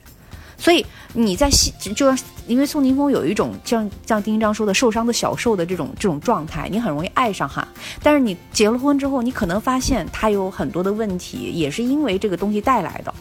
[0.57, 2.13] 所以你在戏，就
[2.47, 7.67] 因为宋宁峰有一种像像丁一章说的受伤的小受的这种这种状态，你很容易爱上哈。
[8.03, 13.13] 但是你结了婚之后，你可能发现他有很多的问题，也是因为这个东西带来的。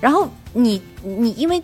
[0.00, 1.62] 然后你你因为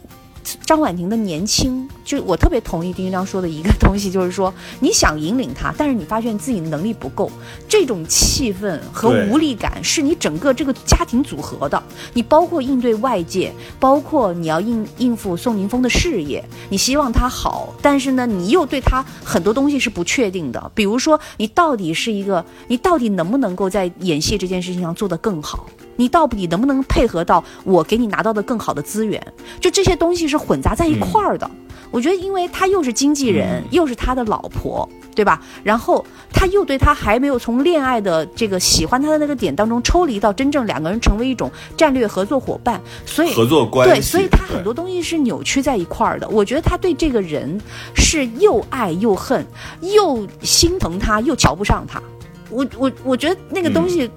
[0.64, 7.30] 张婉婷的年轻，就我特别同意丁一章说的一个东西，就是说 你想引领他，但是你发现自己能力不够，
[7.68, 11.82] 这种气氛和无力感是你整个这个家庭组合的。
[12.14, 20.70] 你包括应对外界，包括你要应应付宋宁峰的事业，你希望他好，但是呢，你又对他很多东西是不确定的。
[20.74, 25.66] 比如说，你到底是一个，你到底能不能够在演戏这件事情上做得更好？
[26.00, 29.22] 你到底能不能配合到我给你拿到的更好的资源？
[29.60, 31.48] 就这些东西是混杂在一块儿的。
[31.90, 35.42] 我觉得，因为他又是经纪人，又是他的老婆，对吧？
[35.62, 46.26] 然后他又对他还没有从恋爱的这个喜欢他的那个点当中抽离到真正两个人成为一种战略合作伙伴，所以合作关系对，所以他很多东西是扭曲在一块儿的。
[46.28, 47.60] 我觉得他对这个人
[47.94, 49.44] 是又爱又恨，
[49.82, 52.00] 又心疼他，又瞧不上他。
[52.48, 54.08] 我我我觉得那个东西。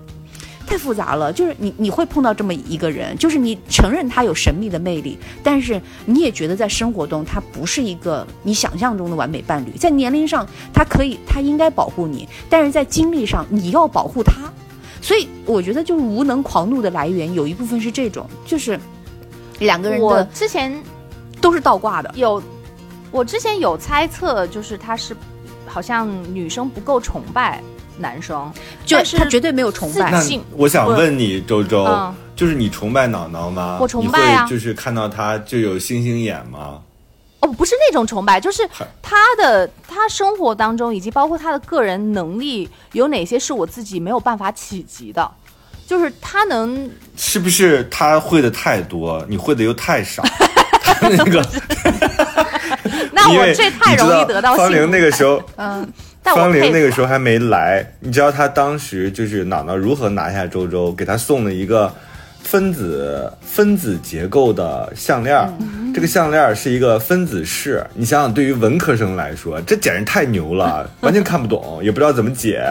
[0.74, 14.52] 太复杂了，就是你你会碰到这么一个人，就是你承认他有神秘的魅力，但是你也觉得在生活中他不是一个你想象中的完美伴侣，在年龄上他可以他应该保护你，但是在经历上你要保护他，
[15.00, 18.80] 所以我觉得就是无能狂怒的来源有一部分是这种，就是
[19.60, 20.76] 两个人我的之前
[21.40, 22.42] 都是倒挂的，有，
[23.12, 25.16] 我之前有猜测，就是他是
[25.68, 27.62] 好像女生不够崇拜
[27.98, 28.52] 男生，
[28.86, 30.28] 就是他绝对没有崇拜那自。
[30.28, 33.78] 信我想问你，周周，嗯就是你崇拜脑脑吗？
[33.80, 36.82] 我崇拜啊就是看到他就有星星眼吗？
[37.42, 38.68] 哦，不是那种崇拜，就是
[39.02, 45.30] 他的他生活当中以及包括他的个人能力有哪些是我自己没有办法企及的，
[45.86, 50.24] 就是他能是不是他会的太多，你会的又太少？
[50.84, 51.46] 他那个，
[53.14, 55.88] 那我这太容易得到方玲那个时候，嗯，
[56.24, 61.94] 但方玲那个时候还没来，你知道他当时就是脑脑如何拿下周周，给他送了一个
[62.42, 65.52] 分子分子结构的项链儿。
[65.94, 72.66] 这个项链儿是一个分子式，你想想，对于文科生来说，这简直太牛了，完全看不懂，也不知道怎么解。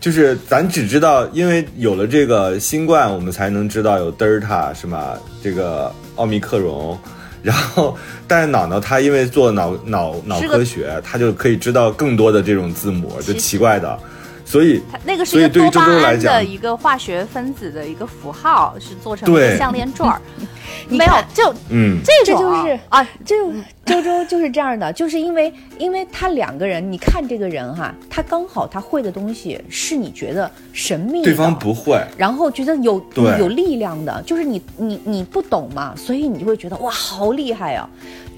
[0.00, 5.18] 就是咱只知道，因为有了这个新冠，我们才能知道有德尔塔什么？
[5.42, 6.98] 这个奥密克戎。
[7.44, 7.94] 然后，
[8.26, 13.98] 但是脑脑他因为做脑脑脑科学，他就可以知道更多的这种字母，就奇怪的，
[14.44, 20.20] 所以他那个是一个多巴胺的一个化学分子的一个符号，是做成一个项链坠儿，
[20.88, 23.52] 没有你看就嗯，这就是啊，就
[23.84, 33.02] 周周就是这样的，就是因为因为他两个人，你看这个人哈，他刚好他会的东西是你觉得神秘的，对方不会，然后觉得有
[33.38, 37.88] 有力量的，就是你你你不懂嘛，所以你就会觉得哇好厉害啊！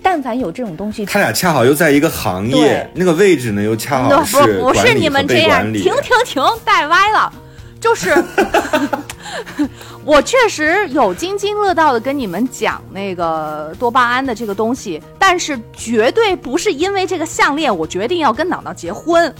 [0.08, 7.32] 但凡有这种东西，他俩恰好又在一个行业，那个位置呢又恰好不是不是管理和你们这样，停停停，带歪了，
[7.80, 8.14] 就是
[10.06, 19.34] 我确实有津津乐道的跟你们讲那个多巴胺的这个东西，但是绝对不是因为这个项链我决定要跟脑脑结婚。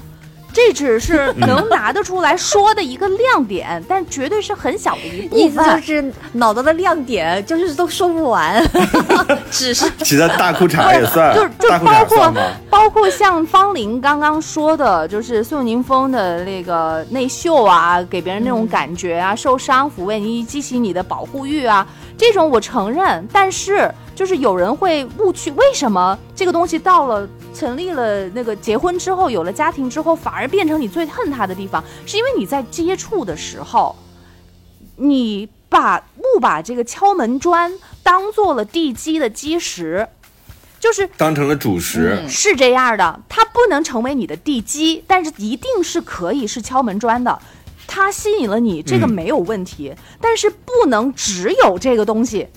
[0.57, 5.79] 这只是能拿得出来说的一个亮点，但绝对是很小的一部意思就。
[5.83, 8.67] 是脑袋的亮点就是都说不完，
[9.53, 12.33] 只是 其他大裤衩也算，就就包括？
[12.71, 21.87] 包括像方玲刚刚说的，就是宋宁峰的那个内秀啊，给别人那种感觉啊，受伤抚慰你，激起你的保护欲啊，
[22.17, 23.29] 这种我承认。
[23.31, 31.85] 但是就是有人会误区，为什么这个东西到了成立了那个结婚之后，有了家庭之后，反而变成你最恨他的地方？
[32.07, 33.95] 是因为你在接触的时候，
[34.97, 37.71] 你把误把这个敲门砖
[38.03, 40.09] 当做了地基的基石。
[40.79, 47.39] 就是当成了主食，是这样的，它不能成为你的地基，但是一定是可以是敲门砖的。
[47.87, 52.49] 它吸引了你，这个嗯没有问题，但是不能只有这个东西。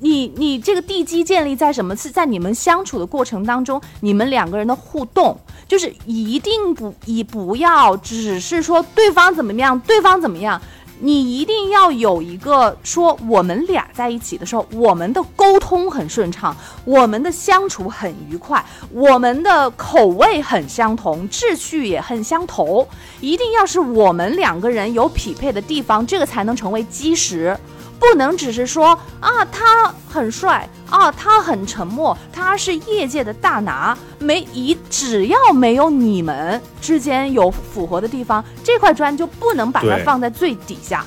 [0.00, 1.94] 你你这个地基建立在什么？
[1.94, 5.38] 是在你们相处的过程当中，你们两个人的互动，
[5.68, 10.58] 就是一定不以不要只是说对方怎么样，对方怎么样，
[11.00, 22.88] 你一定要有一个说我们俩在一起的时候，我们的沟通很顺畅，我们的相处很愉快，我们的口味很相同，志趣也很相投，
[23.20, 27.54] 一定要是我们两个人有匹配的地方，这个才能成为基石。
[28.00, 41.04] 不能只是说啊，他很帅啊，他很沉默，他是业界的大拿，没一只要没有你们之间有符合的地方，这块砖就不能把它放在最底下，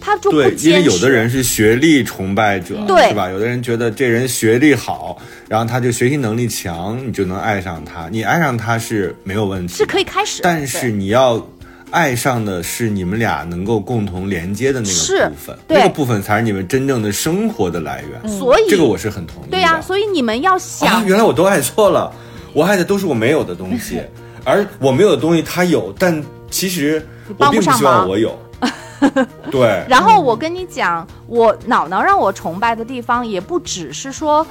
[0.00, 0.82] 他就不对，因为。
[0.84, 3.28] 有的人是学历崇拜者，对是吧？
[3.28, 5.18] 有的人觉得这人学历好，
[5.48, 8.08] 然后他就学习能力强，你就能爱上他。
[8.08, 11.44] 你爱上他是没有问题，是可以开始的，但是你要
[11.90, 18.38] 爱上的是你们俩能够共同连接的那个部分，那个部分才是你们真正的生活的来源。
[18.38, 19.50] 所以这个我是很同意的。
[19.50, 22.12] 对呀、所以你们要想啊，原来我都爱错了，
[22.52, 24.00] 我爱的都是我没有的东西，
[24.44, 27.04] 而我没有的东西他有，但其实
[27.36, 28.38] 我并不希望我有。
[29.50, 34.46] 对，然后我跟你讲，我脑脑让我崇拜的地方，也不只是说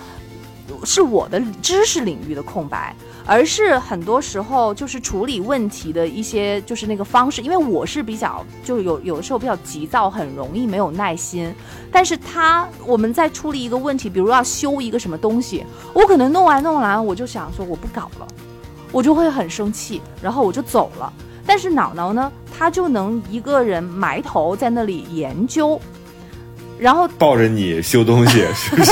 [0.86, 2.96] 是我的知识领域的空白，
[3.26, 7.42] 而是很多时候就是处理问题的一些就是那个方式。
[7.42, 11.54] 因为我是比较就有有的时候比较急躁，很容易没有耐心。
[11.92, 18.28] 但是他我们在处理一个问题，比如要修一个什么东西，我可能弄完弄完，我就想说我不搞了，
[18.92, 21.12] 我就会很生气，然后我就走了。
[21.46, 25.82] 但是脑脑呢，他就能一个人埋头在那里研究，
[26.80, 28.92] 然后抱着你修东西， 是不是？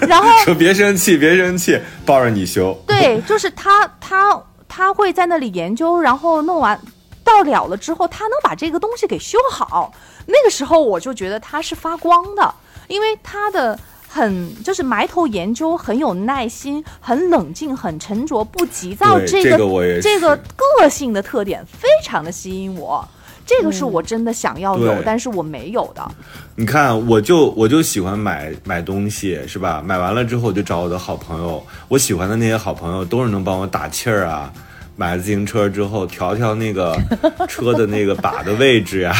[0.06, 2.72] 然后 说别生气，别生气，抱着你修。
[2.86, 6.80] 对，就是他他他会在那里研究，然后弄完
[7.24, 9.92] 到了了之后，他能把这个东西给修好。
[10.26, 12.54] 那个时候我就觉得他是发光的，
[12.86, 13.78] 因为他的
[14.08, 19.18] 很就是埋头研究，很有耐心，很冷静，很沉着，不急躁。
[19.18, 23.06] 对这这个我也是这个个性的特点非常的吸引我。
[23.46, 26.08] 这个是我真的想要有，对但是我没有的。
[26.54, 29.82] 你看，我就我就喜欢买买东西，是吧？
[29.84, 34.52] 买完了之后，我就找我的好朋友，我喜欢的那些好朋友都是能帮我打气儿啊。
[34.96, 36.94] 买了自行车之后，调调那个
[37.48, 39.14] 车的那个把的位置呀、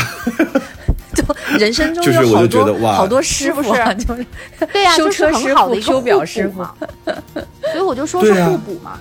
[1.15, 1.25] 就
[1.59, 4.27] 人生中就是我有好多就觉得哇好多师傅啊，就是
[4.73, 6.75] 对呀、修 就是车师傅、很好的一个修表师傅嘛。
[7.05, 8.99] 所以我就说是互补嘛。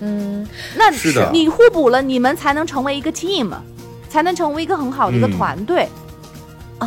[0.00, 0.46] 嗯，
[0.76, 3.50] 那是的你互补了，你们才能成为一个 team，
[4.08, 5.88] 才能成为一个很好的一个嗯团队。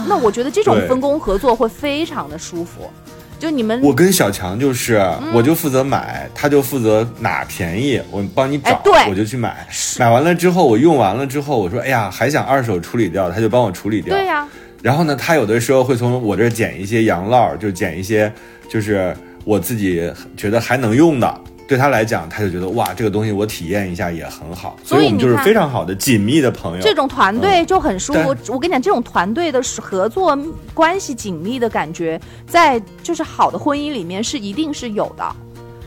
[0.07, 2.89] 那我觉得这种分工合作会非常的舒服。
[3.37, 5.03] 就你们我跟小强就是，
[5.33, 9.67] 我就负责买，他就负责哪便宜，我帮你找，哎对我就去买。
[9.97, 14.15] 买完了之后，我用完了之后，我说，哎呀，还想二手处理掉，他就帮我处理掉。
[14.15, 14.47] 对呀、
[14.83, 18.31] 然后呢，他有的时候会从我这儿捡一些洋烙，就捡一些
[18.69, 19.11] 就是
[19.43, 21.41] 我自己觉得还能用的。
[21.71, 26.83] 对他来讲，他就觉得哇，这个东西我体验一下也很好，所以以我们就是非常好的紧密的朋友。
[26.83, 28.19] 这种团队就很舒服。
[28.19, 30.37] 但我跟你讲，这种团队的合作
[30.73, 35.23] 关系紧密的感觉，在就是好的婚姻里面是一定是有的。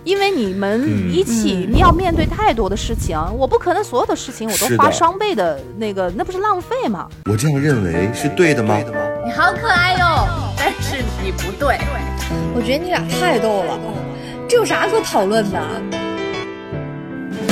[0.04, 7.06] 因为你们嗯一起，你要面对太多的事情，我不可能所有的事情我都花双倍的那个，那不是浪费吗？
[7.26, 8.78] 我这样认为是对的吗？
[9.26, 10.26] 你好可爱哟，
[10.56, 11.76] 但是你不对。
[12.54, 13.78] 我觉得你俩太逗了，
[14.46, 15.60] 这有啥可讨论的？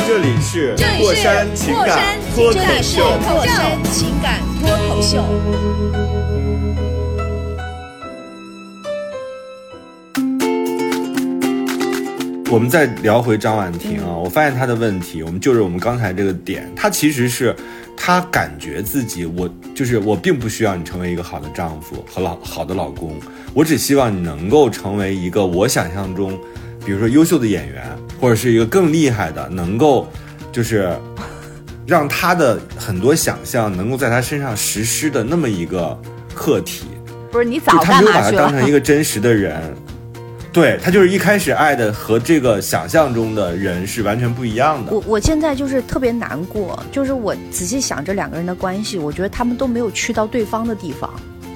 [0.07, 3.03] 这里是这里是过山情过感山脱口情感秀。
[3.32, 5.24] 过山情感脱口秀。
[12.51, 17.57] 我们再聊回张婉婷啊，我发现她的问题，我们就是我们刚才这个点，她其实是
[17.97, 23.18] 她感觉自己，我就是我并不需要你成为一个好的丈夫和老好的老公，
[23.55, 26.38] 我只希望你能够成为一个我想象中，
[26.84, 27.84] 比如说优秀的演员，
[28.20, 30.08] 或者是一个更厉害的，能够
[30.50, 30.90] 就是
[31.86, 35.98] 让他的很多想象能够在他身上实施的那么一个
[36.34, 36.86] 课题，
[37.30, 38.30] 不是你就早他没有把他？
[38.32, 39.60] 当成一个真实的人。
[40.52, 44.92] 对他就是一开始爱的和这个想象中的人是完全不一样的。
[44.92, 51.10] 我我现在就是特别难过，就是我仔细想这两个人的关系，我觉得他们都没有去到对方的地方，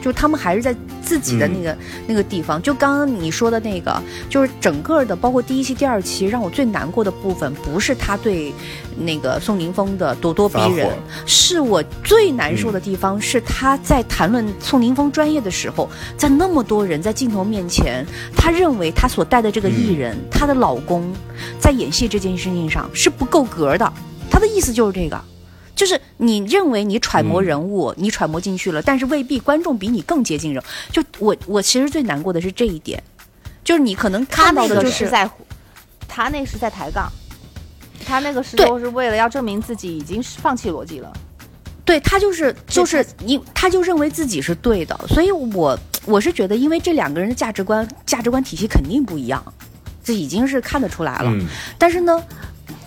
[0.07, 1.77] 就他们还是在自己的那个、
[2.07, 2.63] 那个地方。
[2.63, 4.01] 就刚刚你说的那个，
[4.31, 8.55] 就是整个的，包括第一期、第二期，让我最难过的部分，不是他对
[8.97, 10.89] 那个宋宁峰的咄咄逼人，
[11.27, 21.13] 是我最难受的地方，是他在谈论宋宁峰专业的时候，在那么多人在镜头面前，他认为他所带的这个艺人，他的老公，
[21.59, 23.93] 在演戏这件事情上是不够格的。
[24.31, 25.21] 他的意思就是这个，
[25.77, 30.61] 就是你认为你揣摩人物，你揣摩进去了，但是未必观众比你更接近人。
[30.91, 33.01] 就我我其实最难过的是这一点，
[33.63, 35.31] 就是你可能看到的就是个在，
[36.09, 37.13] 他那是在抬杠，
[38.05, 41.13] 他那个时对候是为了要证明自己已经是放弃逻辑了。
[41.85, 49.41] 对他就是就是你他就认为自己是对的，所以我我是觉得，因为这两个人的价值观价值观体系肯定不一样，
[50.03, 51.31] 这已经是看得出来了。
[51.33, 51.47] 嗯，
[51.79, 52.21] 但是呢，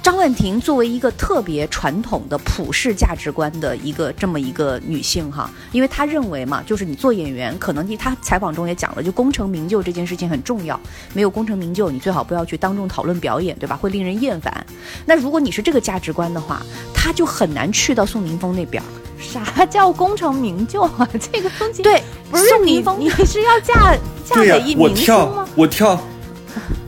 [0.10, 10.80] 张婉婷作为一个特别传统的普世价值观的一个这么一个女性哈，因为她认为嘛，就是你做演员，可能你她采访中也讲了，就功成名就这件事情很重要，
[11.14, 13.76] 没有功成名就，你最好不要去当众讨论表演，对吧？
[13.76, 14.66] 会令人厌烦。
[15.06, 16.60] 那如果你是这个价值观的话，
[16.92, 18.82] 她就很难去到宋宁峰那边。
[19.20, 21.08] 啥叫功成名就啊？
[21.32, 22.02] 这个东西对，
[22.32, 23.96] 不是你宋宁峰你是要嫁
[24.26, 25.48] 嫁、给一明星我跳吗？
[25.56, 26.02] 我跳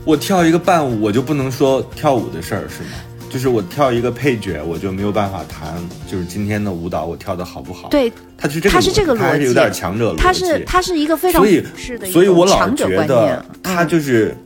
[0.04, 2.90] 我跳一个伴舞，我就不能说跳舞的事儿是吗？
[3.32, 5.74] 就是我跳一个配角，我就没有办法谈，
[6.06, 11.64] 就是今天的舞蹈我跳的好不好？，对，他是这个他是这个逻辑他还是有点强者逻辑，他是他是一个非常所以
[12.12, 13.42] 所以我老觉得。
[13.62, 14.36] 他嗯就是、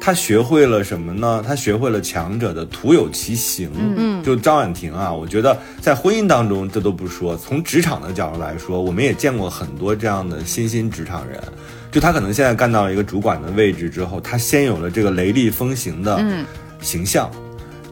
[0.00, 1.42] 他学会了什么呢？
[1.44, 3.68] 他学会了强者的徒有其形。
[3.96, 11.42] 嗯就张婉婷啊，我觉得在婚姻当中这都不说，从职场的角度来说，我们也见过很多这样的新兴职场人。
[11.90, 16.44] 就他可能现在干到了一个主管的位置之后，他先有了这个雷厉风行的嗯
[16.80, 17.28] 形象。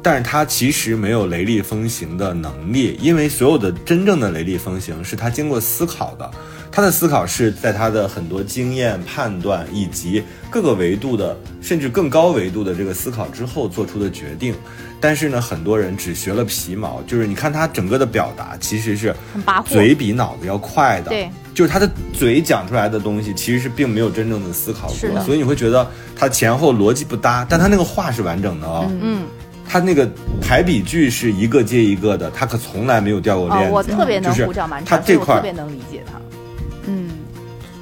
[0.06, 6.30] 但是他其实没有雷厉风行的能力，因为所有的真正的雷厉风行是他经过思考的，
[6.70, 14.54] 他的思考是在他的很多经验判断以及各个维度的，甚至更高维度的这个思考之后做出的决定。
[15.00, 19.12] 但是呢，很多人只学了皮毛，就是你看他整个的表达其实是
[19.64, 25.84] 嘴比脑子要快的，对，就是他的嘴讲出来的东西其实是并没有真正的思考过，所以你会觉得
[26.14, 28.88] 他前后逻辑不搭，但他那个话是完整的哦。
[29.02, 29.24] 嗯，
[29.68, 30.08] 他那个
[30.40, 36.20] 排比句是一个接一个的，他可从来没有掉过链子。，哦我特别能就是胡搅蛮他这块特别能理解他，
[36.86, 37.10] 嗯，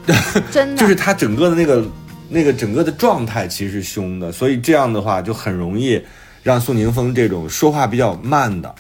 [0.50, 0.76] 真的。
[0.76, 1.84] 就是他整个的那个
[2.28, 6.00] 那个整个的状态其实是凶的，所以这样的话就很容易
[6.42, 8.74] 让宋宁峰这种说话比较慢的，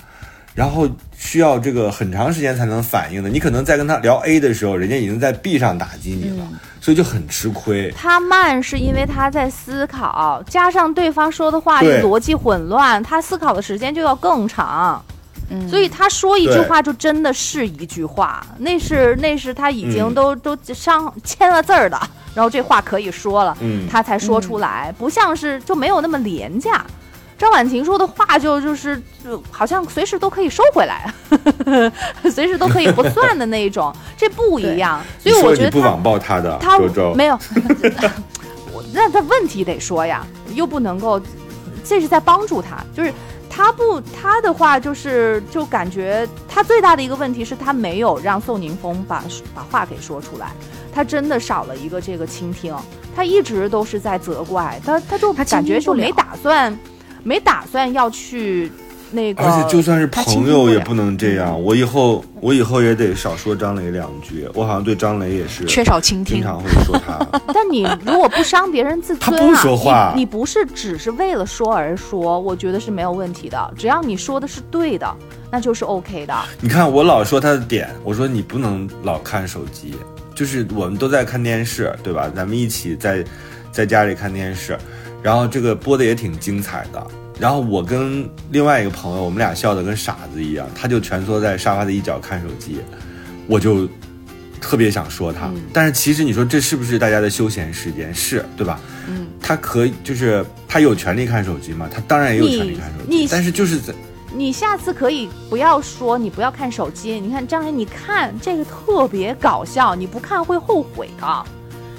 [0.54, 0.88] 然后
[1.18, 6.46] 需要这个很长时间才能反应的，你可能在跟他聊 A 的时候，人家已经在 B 上打击你了，
[6.80, 7.92] 所以就很吃亏。
[7.96, 12.00] 他慢是因为他在思考，加上对方说的话对。
[12.00, 15.02] 逻辑混乱，他思考的时间就要更长。
[15.50, 15.68] 嗯。
[15.68, 20.14] 所以他说一句话就真的是一句话，那是那是他已经嗯。
[20.14, 22.00] 都、都上签了字儿的，
[22.32, 23.88] 然后这话可以说了，嗯。
[23.90, 26.84] 他才说出来，不像是就没有那么廉价。
[27.44, 31.12] 张婉婷说的话就就是就好像随时都可以收回来，
[32.32, 34.98] 随时都可以不算的那一种，这不一样。
[35.18, 37.38] 所以我觉得不网暴他的，他周周没有，
[38.72, 41.20] 我那他问题得说呀，又不能够，
[41.84, 43.12] 这是在帮助他，就是
[43.50, 49.22] 他不他的话就是就感觉他最大的一个问题是他没有让宋宁峰把
[49.54, 50.50] 把话给说出来，
[50.94, 52.74] 他真的少了一个这个倾听，
[53.14, 56.74] 他一直都是在责怪他，他就感觉就没打算
[57.24, 58.70] 没打算要去
[59.10, 61.60] 那个，而且就算是朋友也不能这样。
[61.60, 64.48] 我以后我以后也得少说张雷两句。
[64.54, 66.36] 我好像对张雷也是缺少倾听。
[66.36, 67.18] 经常会说他。
[67.54, 73.74] 但你如果不伤别人自尊、啊，他不说话你，你不是只是为了说而说，我觉得是没有问题的。
[73.76, 75.16] 只要你说的是对的，
[75.50, 76.34] 那就是 OK 的。
[76.60, 79.94] 你看我老说他的点，我说你不能老看手机，
[80.34, 82.28] 就是我们都在看电视，对吧？
[82.34, 83.24] 咱们一起在
[83.70, 84.76] 在家里看电视，
[85.24, 87.06] 然后这个播的也挺精彩的。
[87.40, 92.76] 然后我跟另外一个朋友，我们俩笑得跟傻子一样，他就蜷缩在沙发的一角看手机，
[93.46, 93.88] 我就
[94.60, 95.50] 特别想说他。
[95.72, 98.14] 但是其实你说这是不是大家的休闲时间？
[98.14, 98.78] 是对吧？
[99.08, 101.88] 嗯，他可以就是他有权利看手机嘛？
[101.90, 103.94] 他当然也有权利看手机，但是就是在
[104.36, 111.44] 你下次可以不要说你不要看手机，你看张磊，你看这个特别搞笑，你不看会后悔的。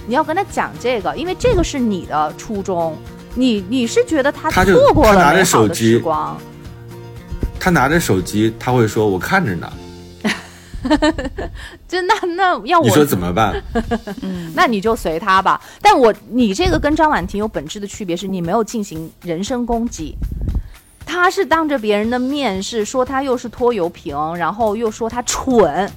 [0.07, 2.95] 你要跟他讲这个，因为这个是你的初衷，
[3.36, 6.38] 你你是觉得他错过他拿着了美好的手机时光，
[7.59, 9.71] 他拿着手机，他会说：“我看着呢。
[11.88, 13.61] 就那那要”我你说怎么办？
[14.53, 15.59] 那你就随他吧。
[15.81, 20.15] 但我你这个跟张婉婷有本质的区别是，你没有进行人身攻击，
[21.05, 25.91] 他是当着别人的面是说他又是拖油瓶，然后又说他蠢，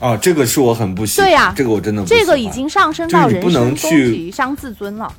[0.00, 1.28] 哦，这个是我很不喜欢。
[1.28, 5.12] 对呀这个我真的不这个已经上升到人身攻去击、伤自尊了。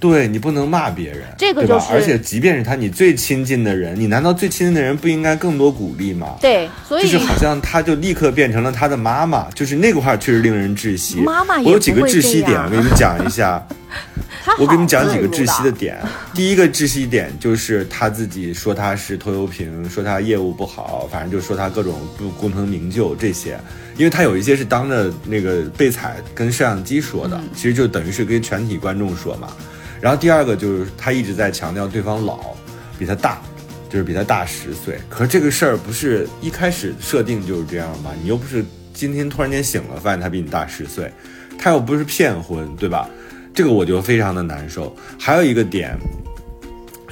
[0.00, 6.36] 对你不能骂别人，对吧这个就是而且即便是他你最亲近的人，你难道最亲近的人不应该更多鼓励吗？
[6.40, 11.20] 对，所以就是好像他就立刻变成了他的妈妈，就是那个话确实令人窒息。
[11.20, 13.66] 妈妈也我有几个窒息点，我给你们讲一下。
[14.58, 15.96] 我给你们讲几个窒息的点。
[16.34, 23.58] 第一个窒息点就是他自己说他是拖油瓶，说他业务不好，反正就说他各种不功成名就这些。
[23.96, 29.48] 因为他有一些是当着那个被踩跟摄像机说的，其实就等于是跟全体观众说嘛。
[30.04, 32.54] 然后第二个就是他一直在强调对方老，
[32.98, 33.40] 比他大，
[33.88, 34.98] 就是比他大十岁。
[35.08, 38.10] 可是这个事儿不是一开始设定就是这样吗？
[38.20, 41.10] 你又不是今天突然间醒了，发现他比你大十岁，
[41.58, 43.08] 他又不是骗婚，对吧？
[43.54, 44.94] 这个我就非常的难受。
[45.18, 45.98] 还有一个点。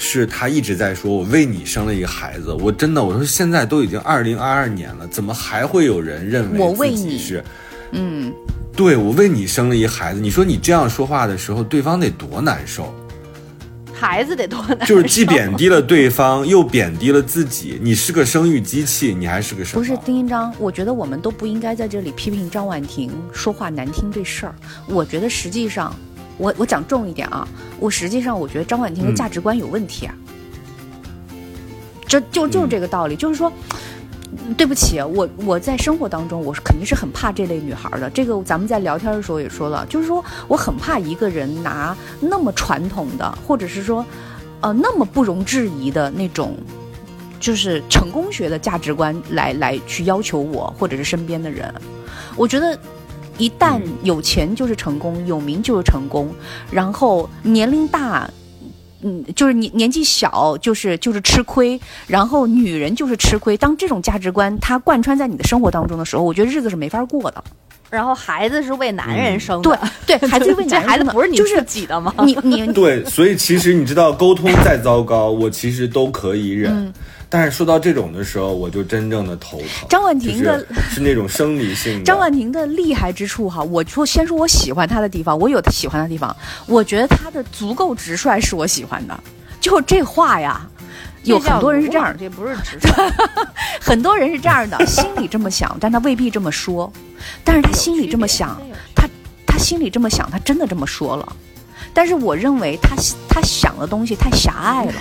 [0.04, 7.44] 是他一直在说，我为你生了一个孩子，我真的，我说现在都已经二零二二年了，怎么还会有人认为我自己是，
[7.92, 8.32] 嗯，
[8.74, 10.20] 对我为你生了一孩子？
[10.20, 12.92] 你说你这样说话的时候，对方得多难受？
[13.94, 17.78] 孩子得多难受，就是既贬低了对方，又贬低了自己。
[17.80, 19.80] 你是个生育机器，你还是个什么？
[19.80, 24.54] 不是丁一章，我觉得我们都不应该在这里批评张婉婷说话难听这事儿。
[24.88, 25.94] 我觉得实际上，
[26.36, 27.46] 我我讲重一点啊，
[27.78, 30.14] 我实际上我觉得张婉婷的嗯价值观有问题啊。
[32.08, 33.50] 这就就是这个道理，就是说，
[34.56, 38.08] 对不起，我我在生活当中，我是肯定是很怕这类女孩的。
[38.10, 44.04] 这个咱们在聊天的时候也说了，就是说我很怕一个人拿那么传统的，或者是说，
[44.60, 46.56] 呃，那么不容置疑的那种。
[47.40, 51.74] 就是成功学的价值观来来去要求我或者是身边的人，
[52.36, 52.78] 我觉得
[53.36, 56.32] 一旦嗯有钱就是成功，有名就是成功，
[56.70, 58.30] 然后年龄大。
[59.02, 63.56] 嗯，就是你年纪小，就是就是吃亏，然后女人就是吃亏。
[63.56, 67.42] 当这种价值观它贯穿在你的生活当中的时候，我觉得日子是没法过的。
[67.92, 72.12] 然后孩子是为男人生对的，对， 孩子为这男人生的孩子不是你自己的吗？
[72.24, 76.72] 你 你对，所以其实你知道，沟通再糟糕，我其实都可以忍。
[76.74, 76.92] 嗯
[77.34, 79.88] 但是说到这种的时候，我就真正的头疼。
[79.88, 82.04] 张婉婷的就是是那种生理性的。
[82.04, 86.36] 张婉婷的厉害之处哈，我说先说我喜欢她的地方，我有喜欢的地方，
[86.66, 89.18] 我觉得她的足够直率是我喜欢的。
[89.62, 90.68] 就这话呀，
[91.24, 92.92] 有很多人是这样，这不是直率，
[93.80, 96.92] 很多人是这样的，心里这么想，但他未必这么说。
[97.44, 98.60] 但是他心里这么想，
[98.94, 99.08] 他
[99.46, 101.36] 他心里这么想，他真的这么说了。
[101.94, 102.96] 但是我认为他
[103.28, 104.94] 他想的东西太狭隘了，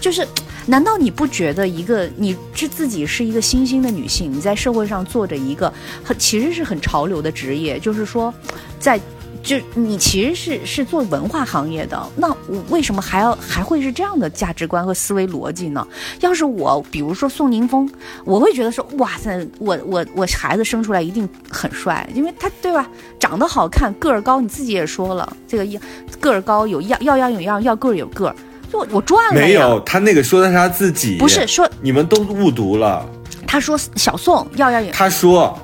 [0.00, 0.26] 就是。
[0.70, 5.72] 难道你不觉得一个你是自己是一个新兴的女性，你在社会上做着一个
[6.04, 8.34] 很其实是很潮流的职业，就是说，
[8.78, 9.00] 在
[9.42, 15.86] 就你其实是是做文化行业的，那我为什么还要还会是这样的价值观和思维逻辑呢？
[16.20, 17.88] 要是我，比如说宋宁峰，
[18.24, 25.80] 我会觉得说，哇塞，我我我孩子生出来一定很帅，因为他对吧，长得好看，个儿高，你自己也说了，这个要
[26.20, 28.36] 个儿高有样要样有样，要个儿有个儿，
[28.70, 29.40] 就我我赚了。
[29.40, 33.08] 没有，他那个说的是他自己，不是说你们都误读了。
[33.46, 35.58] 他说小宋要要有他说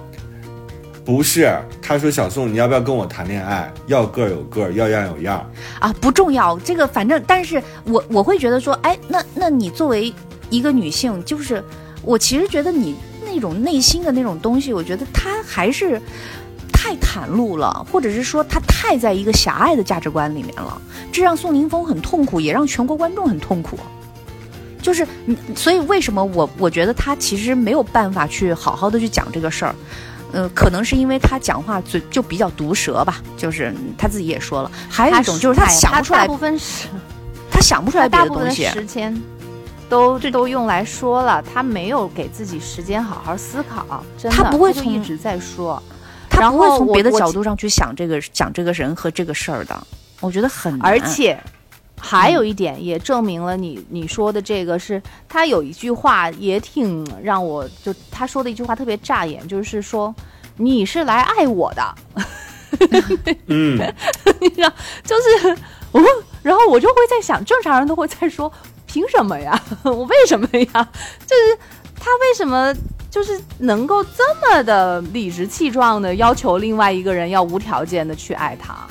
[1.05, 3.71] 不是，他说小宋，你要不要跟我谈恋爱？
[3.89, 5.45] 要个儿有个儿，要样有样。
[5.79, 10.13] 啊，不重要，这个反正，但是我我会觉得说，哎，那那你作为
[10.49, 11.63] 一个女性，就是
[12.03, 16.01] 我其实觉得你那种内心的那种东西，我觉得她还是
[16.73, 20.81] 太袒露了，或者是说她太在一个狭隘的价值观里面了，
[21.13, 23.79] 这让宋宁峰很痛苦，也让全国观众很痛苦。
[24.81, 29.75] 就是，嗯所以为什么我我觉得他其实没有办法去好好的去讲这个事儿，
[30.35, 36.89] 嗯、可能是因为他讲话嘴就比较毒舌吧，就是他自己也说了，还有一种就是他哎想不出来大部分时
[37.51, 38.67] 他想不出来别的的东西。
[38.67, 39.23] 时间
[39.89, 45.81] 都都用来说了，他没有给自己时间好好思考，真的，他不会就一直在说。
[46.29, 49.87] 他不会从别的角度上去想这个讲这个人和这个事儿的，
[50.21, 50.91] 我觉得很难。
[50.91, 51.39] 而且
[52.07, 60.15] 还有一点也证明了你你说的这个是，他有一句话也挺让我就他说的一句话特别扎眼，就是说
[60.59, 61.95] 你是来爱我的，
[63.47, 63.79] 嗯，
[64.39, 64.71] 你知道
[65.03, 65.57] 就是
[65.93, 66.03] 我，
[66.43, 68.53] 然后我就会在想，正常人都会在说，
[68.87, 69.59] 凭什么呀？
[69.85, 70.89] 我为什么呀？
[71.27, 71.59] 就是
[71.99, 72.75] 他为什么
[73.11, 78.87] 就是能够这么的理直气壮的要求另外一个人要无条件的去爱他？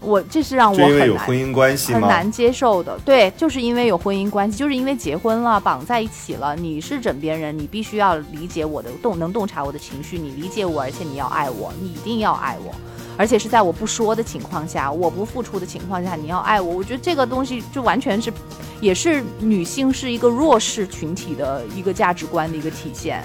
[0.00, 1.92] 我这是让我很难有婚姻关系？
[1.92, 2.98] 很难接受的。
[3.04, 6.54] 对，就是因为有婚姻关系，就是因为结婚了，绑在一起了。
[6.54, 12.72] 你是枕边人，你必须要理解我的洞，能洞察我的情绪，你理解我，而且你要爱我，你一定要爱我，
[13.16, 16.76] 而且是在我不说的情况下，我不付出的情况下，你要爱我。
[16.76, 18.32] 我觉得这个东西就完全是，
[18.80, 23.22] 也是女性是一个弱势群体的一个价值观的一个体现。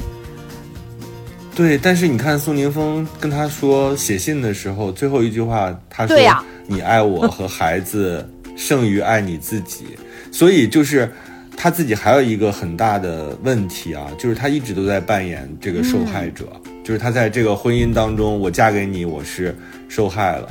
[1.56, 9.86] 对，但是你看宋宁峰跟他说写信的时候，最后一句话他说：“对呀你爱我和孩子胜于爱你自己。”
[10.32, 11.08] 所以就是
[11.56, 16.46] 他自己还有一个很大的问题啊，就是他一直都在扮演这个受害者，
[16.84, 19.56] 就是他在这个婚姻当中，我嫁给你，我是
[19.88, 20.50] 受害了。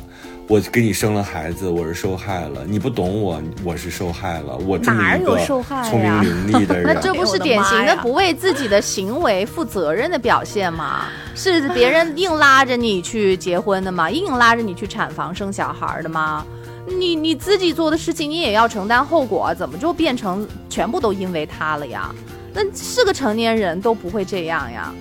[0.53, 2.63] 我给你生了孩子，我是受害了。
[2.67, 4.55] 你不懂我，我是受害了。
[4.55, 11.07] 我这么一个受害呀聪明伶俐的人， 那这不是典型的不为自己的行为负责任的表现吗？
[11.35, 14.11] 是别人硬拉着你去结婚的吗？
[14.11, 16.45] 硬拉着你去产房生小孩的吗？
[16.87, 22.15] 你你自己做的事情，你也要承担后果，怎么就变成全部都因为他了呀？
[22.53, 24.93] 那是个成年人都不会这样呀。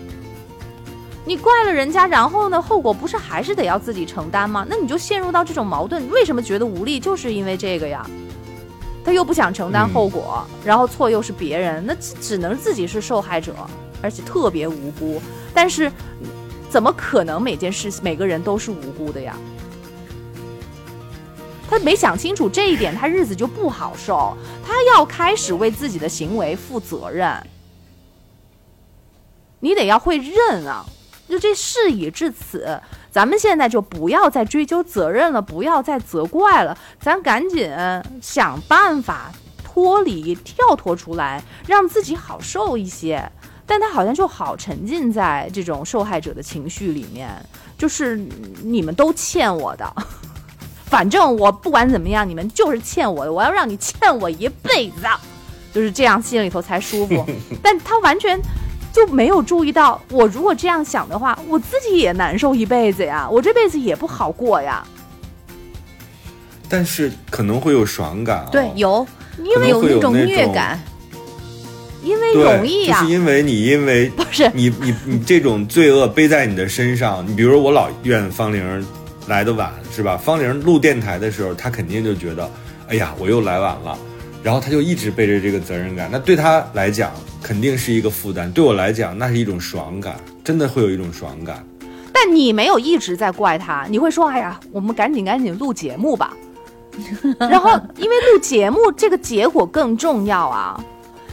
[1.23, 4.65] 你怪了人家，然后呢，后果不是还是得要自己承担吗？
[4.67, 6.99] 那你就陷入到这种矛盾，为什么觉得无力？
[6.99, 8.05] 就是因为这个呀。
[9.03, 13.55] 他又不想承担后果，然后错又是别人，那只只能自己是受害者，
[14.01, 15.21] 而且特别无辜。
[15.53, 15.91] 但是，
[16.69, 19.35] 怎么可能每件事每个人都是无辜的呀？
[21.69, 24.35] 他没想清楚这一点，他日子就不好受。
[24.65, 27.35] 他要开始为自己的行为负责任，
[29.59, 30.85] 你得要会认啊。
[31.31, 32.77] 就这事已至此，
[33.09, 37.71] 咱们现在就不要再追究责任了，不要再责怪了，咱赶紧
[38.21, 39.31] 想办法
[39.63, 43.31] 脱离、跳脱出来，让自己好受一些。
[43.65, 47.29] 但他好像就好沉浸在这种受害者的情绪里面，
[47.77, 48.17] 就是
[48.61, 49.95] 你们都欠我的，
[50.87, 55.07] 反正我不管怎么样，你们就是欠我的，我要让你欠我一辈子，
[55.73, 57.25] 就是这样，心里头才舒服。
[57.63, 58.37] 但他完全。
[58.93, 64.85] 就没有注意到，我如果这样想的话，我自己也难受一辈子呀，我这辈子也不好过呀。
[66.67, 70.81] 但是可能会有爽感、啊，对，有，可因为有种那种虐感，
[72.01, 74.49] 因为，容易呀、就是因为你因为不是。
[74.53, 78.87] 你你你这种罪恶背在你的身上，你比如说我老怨方玲
[79.27, 80.17] 来的晚是吧？
[80.17, 82.49] 方玲录电台的时候，她肯定就觉得，
[82.87, 83.97] 哎呀，我又来晚了，
[84.43, 87.11] 然后他就一直背着这个责任感，那对他来讲
[87.41, 91.63] 肯定是一个负担，对我来讲那是一种爽感，真的会有一种爽感。
[92.13, 96.33] 但你没有一直在怪他，你会说：“哎呀，我们赶紧赶紧录节目吧。
[97.39, 100.83] ”然后，因为录节目这个结果更重要啊，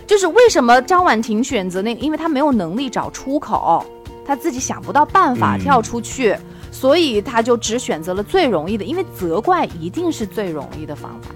[0.06, 3.84] 就是为什么张婉婷选择那个，因为她没有能力找出口，
[4.24, 6.36] 她自己想不到办法嗯跳出去，
[6.70, 11.34] 所以她就只选择了最容易的，因为责怪一定是最容易的方法。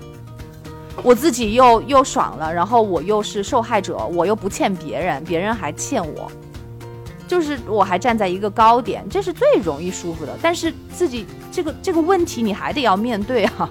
[1.03, 6.30] 我自己又又爽了，然后我又是受害者，我又不欠别人，别人还欠我，
[7.26, 10.36] 就是我还站在一个高点，这是最容易舒服的。
[10.43, 13.68] 但是自己这个这个问题你还得要面对啊。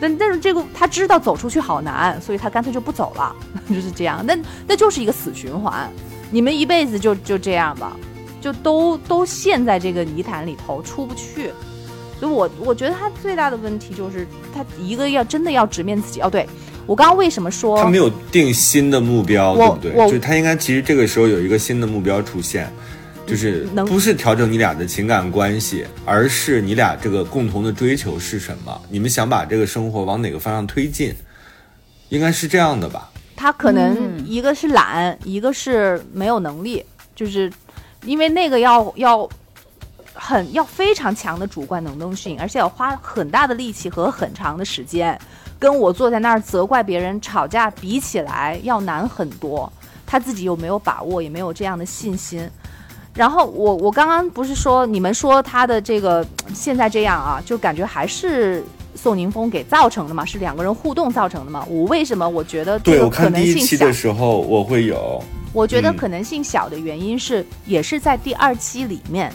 [0.00, 3.36] 但但是这个他知道走出去好难，所以他干脆就不走了，
[3.68, 4.24] 就是这样。
[4.26, 4.36] 那
[4.66, 5.90] 那就是一个死循环，
[6.30, 7.96] 你们一辈子就就这样吧，
[8.40, 11.52] 就都都陷在这个泥潭里头出不去。
[12.20, 16.20] 所以我我觉得他最大的问题就是他一个要真的要直面自己。
[16.20, 16.46] 哦，对
[16.86, 20.06] 我刚刚为什么说他没有定新的目标，对不对？
[20.06, 22.70] 就是他应该其实这个时候有一个新的目标出现，
[23.26, 28.80] 就是不是调整你俩的情感关系，而是你俩这个共同的追求是什么？
[28.90, 31.14] 你们想把这个生活往哪个方向推进？
[32.10, 33.08] 应该是这样的吧？
[33.36, 37.50] 他可能嗯一个是懒，一个是没有能力，就是
[38.04, 39.26] 因为那个要要
[40.22, 45.18] 很要非常强的主观能动性，而且要花很大的力气和很长的时间，
[45.58, 49.72] 跟我坐在那儿责怪别人吵架比起来要难很多。
[50.06, 52.46] 他自己又没有把握，也没有这样的信心。
[53.14, 58.62] 然后我我刚刚不是说你们说他的这个现在这样啊，就感觉还是
[58.94, 61.64] 宋宁峰给造成的嘛，是两个人互动造成的嘛？
[61.68, 63.90] 我为什么我觉得这对我看第一期的？
[63.90, 69.32] 时候，我会有，我觉得嗯可能性小的原因是，也是在第二期里面，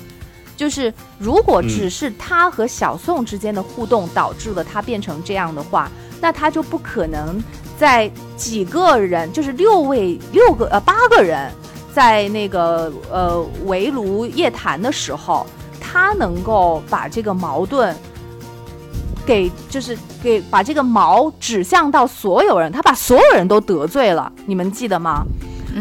[0.56, 5.90] 就是如果嗯只是他和小宋之间的互动导致了他变成这样的话，
[6.22, 7.42] 那他就不可能
[7.78, 11.52] 在几个人，就是六位六个呃八个人，
[11.94, 15.46] 在那个呃围炉夜谈的时候，
[15.80, 17.96] 他能够把这个矛盾。
[19.26, 25.26] 给就是给把这个矛指向到所有人，他把所有人都得罪了，你们记得吗？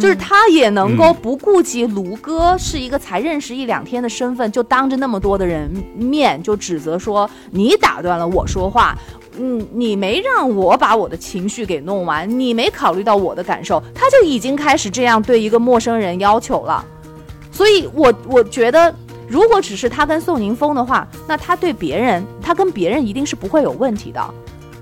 [0.01, 8.97] 就是他也能够不顾及卢哥是一个才认识一两天的身份，就当着那么多的人面就指责说你打断了我说话。
[9.37, 16.85] 嗯，你没让我把我的情绪给弄完，你没考虑到我的感受，他就已经开始这样对一个陌生人要求了。
[17.51, 18.95] 所以，我我觉得，
[19.27, 24.21] 如果只是他跟宋宁峰的话，那他对别人，他跟别人一定是不会有问题的。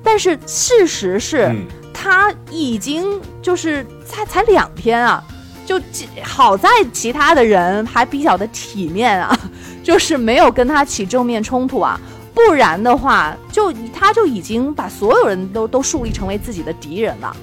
[0.03, 1.51] 但是事实是，
[1.93, 5.22] 他已经就是才才两天啊，
[5.66, 5.80] 就
[6.22, 9.38] 好在其他的人还比较的体面啊，
[9.82, 12.01] 就是没有跟他起正面冲突啊。
[12.34, 17.36] 不然的话，就他就已经把所有人都都树立成为自己的敌人了，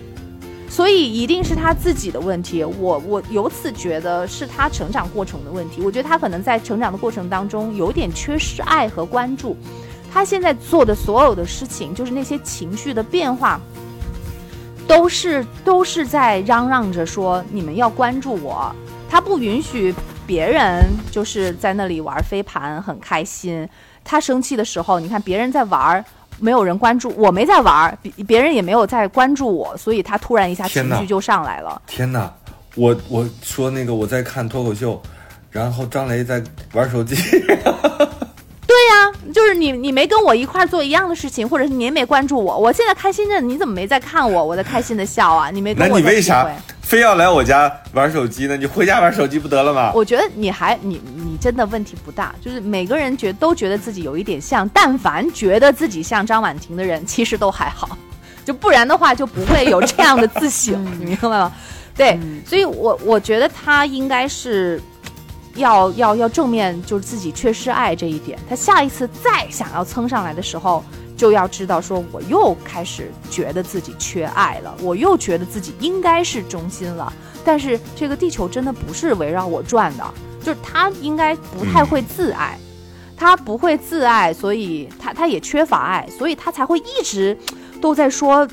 [0.67, 2.63] 所以一定是他自己的问题。
[2.63, 5.79] 我我由此觉得是他成长过程的问题。
[5.83, 9.55] 我觉得他可能在成长的过程当中有点缺失爱和关注。
[10.11, 13.61] 他现在做的所有的事情，就是那些情绪的变化，
[14.89, 18.75] 都是都是在嚷嚷着说你们要关注我。
[19.07, 19.93] 他不允许
[20.25, 23.67] 别人就是在那里玩飞盘很开心。
[24.03, 26.03] 他生气的时候，你看别人在玩，
[26.39, 31.79] 没有人关注，我没在玩，别别人也没有在关注我，所以他突然一下情绪就上来了。
[31.85, 32.31] 天哪，
[32.75, 34.99] 我我说那个我在看脱口秀，
[35.51, 37.15] 然后张雷在玩手机。
[39.49, 44.43] 是你你没跟我一块做一样的事情，或者是你也没关注我，我现在开心着，你怎么没在看我？
[44.43, 45.93] 我在开心的笑啊，你没跟我。
[45.93, 46.47] 那你为啥？
[46.81, 48.57] 非要来我家玩手机呢？
[48.57, 49.91] 你回家玩手机不得了吗？
[49.93, 57.95] 我觉得你还你你真的问题不大，就是每个人觉都觉得自己有一点像，但凡觉得自己像张婉婷的人，其实都还好，
[58.43, 61.51] 就不然的话就不会有这样的自省， 你明白吗？
[61.95, 64.81] 对，所以我我觉得他应该是
[65.55, 70.83] 要要要正面，就是自己缺失爱这一点，他下一次再想要蹭上来的时候。
[71.19, 77.11] 就要知道，说我又开始觉得自己缺爱了，我又觉得自己应该是中心了。
[77.43, 82.57] 但是这个地球真的不是围绕我转的，就是他应该不太会自爱，
[83.17, 87.37] 他不会自爱，所以他他也缺乏爱，所以他才会一直
[87.81, 88.47] 都在说，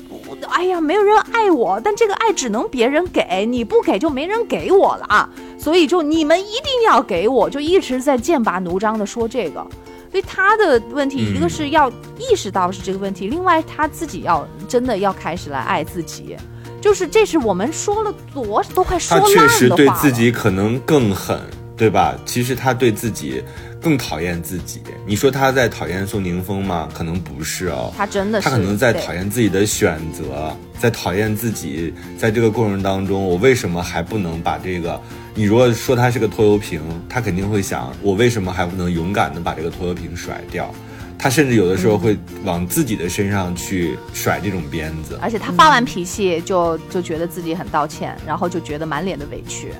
[0.49, 9.65] 哎呀，没有人爱我，但这个爱只能别人给，你不给就没人给我了啊，所以就你们一定要给我，就一直在剑拔弩张的说这个。
[10.09, 16.37] 所以他的问题，一个是要意识到是这个问题，另外他自己要真的要开始来爱自己，
[16.79, 21.39] 就是这是我们说了多都快说烂的话他确实对自己可能更狠，
[21.75, 22.15] 对吧？
[22.25, 23.43] 其实他对自己
[23.87, 24.81] 更讨厌自己。
[25.05, 26.89] 你说他在讨厌宋宁峰吗？
[26.93, 34.99] 可能不是哦，他真的是他可能在讨厌自己的选择，在讨厌自己在这个过程当中，我为什么还不能把这个。
[35.33, 40.69] 你如果说他是个拖油瓶，他肯定会想，我为什么还不能勇敢的把这个拖油瓶甩掉？
[41.17, 45.17] 他甚至有的时候会往自己的身上去甩这种鞭子。
[45.21, 49.71] 而且他发完脾气就就觉得自己很道歉，然后就觉得满脸的委屈。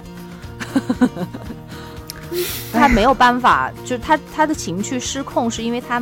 [2.74, 6.02] 他没有办法，就他他的情绪失控，是因为他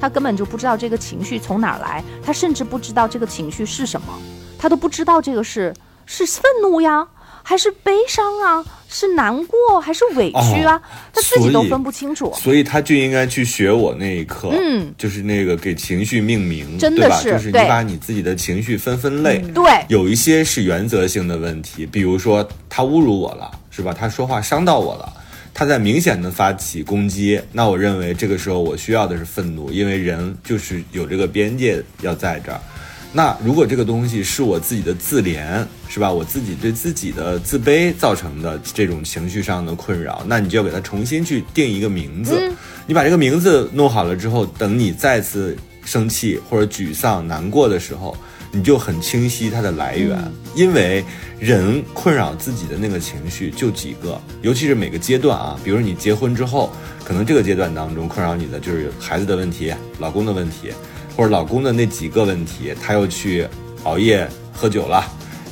[0.00, 4.06] 他根本就不知道这个情绪从哪儿来，他甚至不知道这个情绪是什么，
[4.58, 5.74] 他都不知道这个是
[6.06, 7.06] 是愤怒呀。
[7.44, 10.80] 还是悲伤啊，是难过还是委屈啊？
[11.12, 23.92] 他自己都分不清楚，所以他就应该去学我那一课，嗯，就是那个给情绪命名，真的是，就是你把你自己的情绪分分类，对，有一些是原则性的问题，比如说他侮辱我了，是吧？
[23.92, 25.12] 他说话伤到我了，
[25.54, 32.60] 他在明显的发起攻击，那我认为这个时候我需要的是愤怒，因为人就是有这个边界要在这儿。
[33.14, 36.10] 那如果这个东西是我自己的自怜，是吧？
[36.10, 42.50] 我自己对自己的自卑造成的这种情绪上的困扰，那你就要给它重新去定一个名字。
[42.86, 48.16] 你把这个名字弄好了之后，等你再次生气或者沮丧、难过的时候，
[48.52, 50.16] 你就很清晰它的来源。
[50.54, 51.04] 因为
[51.40, 56.70] 人困扰自己的那个情绪就几个，尤其是每个阶段啊，比如你结婚之后，
[57.04, 60.70] 可能这个阶段当中困扰你的就是孩子的问题、老公的问题。
[61.14, 63.46] 或者老公的那几个问题，他又去
[63.82, 65.04] 熬夜喝酒了，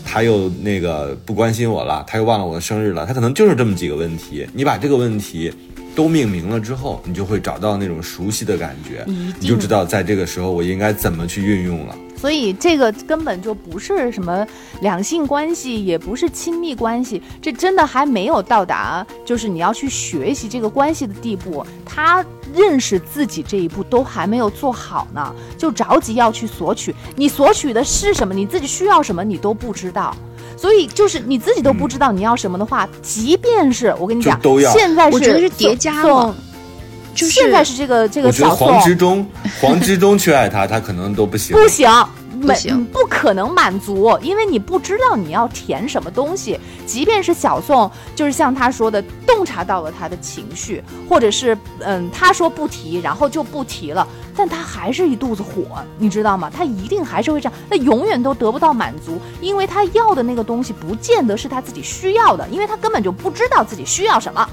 [0.02, 4.46] 他又那个不关心我了，他又忘了我的生日了，他可能就是这么几个问题。
[4.54, 5.52] 你把这个问题
[5.94, 9.04] 都命名了之后，你就会找到那种熟悉的感觉，
[9.38, 11.94] 你就知道在这个时候我应该怎么去运用了。
[12.20, 14.46] 所以这个根本就不是什么
[14.82, 21.64] 两性关系，也不是亲密关系，这真的还没有到达就是你要去学习这个关系的地步。
[21.86, 22.22] 他
[22.54, 26.94] 认识自己这一步都还没有做好呢，就着急要去索取。
[27.16, 28.34] 你索取的是什么？
[28.34, 29.24] 你自己需要什么？
[29.24, 30.14] 你都不知道。
[30.56, 34.38] 所以就是你自己都不知道你要什么的话，即便是我跟你讲，
[34.72, 36.34] 现在我觉得是叠加了。
[37.28, 39.26] 现在是这个这个小黄执中，
[39.60, 41.56] 黄执中去爱他，他可能都不行。
[41.56, 41.88] 不行，
[42.40, 46.58] 不行不可能满足，因为你不知道你要填什么东西。
[46.86, 56.50] 即便是小宋，就是像他说的，洞察到了他的情绪，或者是嗯，他说不提，然后就不提了，但他还是一肚子火，你知道吗？
[56.52, 64.48] 他一定还是会这样，他永远都得不到满足，因为他要的那个东西不见得是他自己需要的，因为他根本就不知道自己需要什么。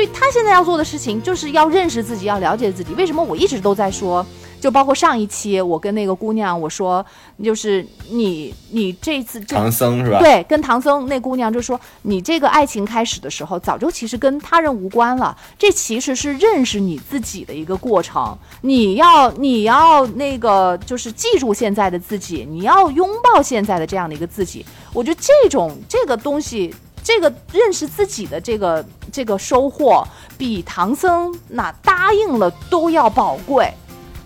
[0.00, 2.94] 所以他现在要做的事情就是要认识自己，要了解自己。
[2.94, 4.24] 为什么我一直都在说？
[4.58, 7.04] 就包括上一期我跟那个姑娘我说，
[7.44, 10.18] 就是你你这次这唐僧是吧？
[10.20, 18.34] 对，跟唐僧那姑娘就说，你这个爱情开始的时候，早就其实跟他人无关了，这其实是认识你自己的一个过程。
[18.62, 24.64] 你要你要那个就是记住现在的自己，你要拥抱现在的这样的一个自己。
[24.94, 26.74] 我觉得这种这个东西。
[27.10, 30.06] 这个认识自己的这个这个收获，
[30.38, 33.68] 比唐僧那答应了都要宝贵。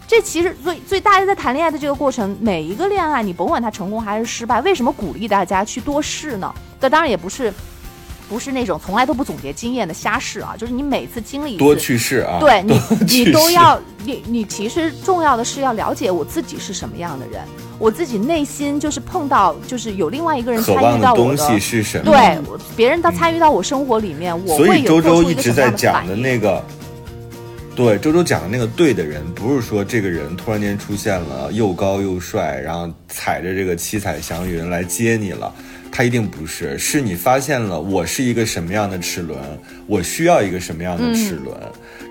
[0.06, 6.54] 这其实，所以所以大家在谈恋爱的这个过程，每一个恋爱，你甭管他成功还是失败，为什么鼓励大家去多试呢？
[6.78, 7.50] 这当然也不是，
[8.28, 17.42] 不是那种从来都不总结经验的瞎试啊，就是你每次经历一次，多去试啊，对 你你都要你你其实重要的是要了解我自己是什么样的人，
[17.78, 22.10] 我自己内心就是碰到就是有另外一个人参与到我的东西是什么？
[22.10, 26.06] 对，我别人他参与到我生活里面，我所会有以周周一直在讲。
[26.06, 26.64] 的那个，
[27.76, 35.52] 对周周讲的那个对的人，不是说这个人突然间出现了又高又帅，然后踩着这个七彩祥云来接你了。
[35.96, 39.38] 他一定不是，是你发现了我是一个什么样的齿轮，
[39.86, 41.56] 我需要一个什么样的齿轮，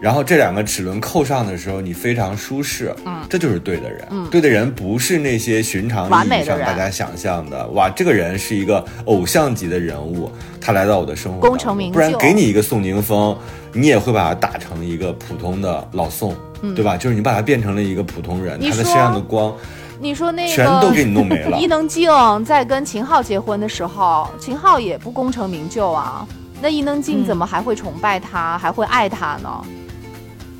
[0.01, 4.07] 然后这两个齿轮扣上的时候，你非常舒适，嗯，这就是对的人。
[4.31, 10.31] 对的人不是那些寻常意义上大家想象的，哇，这个人是一个偶像级的人物，
[10.61, 13.37] 他来到我的生活当中，功成名不然给你一个宋宁峰，
[13.73, 16.33] 你也会把他打成一个普通的老宋，
[16.73, 16.95] 对吧？
[16.95, 19.53] 就是你把他变成了一个普通人，他的身上的光
[20.03, 21.65] 你说那个全都给你弄没了伊。
[21.65, 22.11] 能静
[22.43, 26.27] 在跟秦昊结婚的时候，秦昊也不功成名就啊。
[26.61, 29.63] 那伊能静怎么还会崇拜他，还会爱他呢？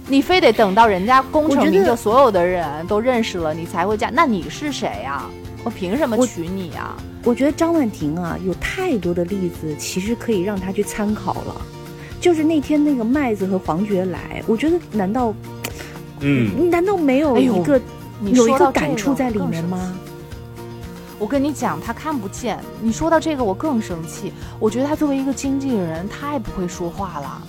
[0.07, 4.09] 你非得等到人家功成名就，所有的人都认识了，你才会嫁？
[4.13, 5.23] 那你是谁呀、
[5.63, 11.55] 我凭什么娶你呀、我觉得张婉婷啊，有太多的例子，其实可以让她去参考了。
[12.19, 15.33] 就是那天那个麦子和黄觉来，我觉得难道
[16.21, 17.79] 嗯，难道没有一个、
[18.24, 19.93] 你有一个说到这感触在里面吗？
[21.19, 22.59] 我跟你讲，他看不见。
[22.82, 24.32] 你说到这个，我更生气。
[24.59, 27.41] 我觉得他作为一个经纪人，太不会说话了。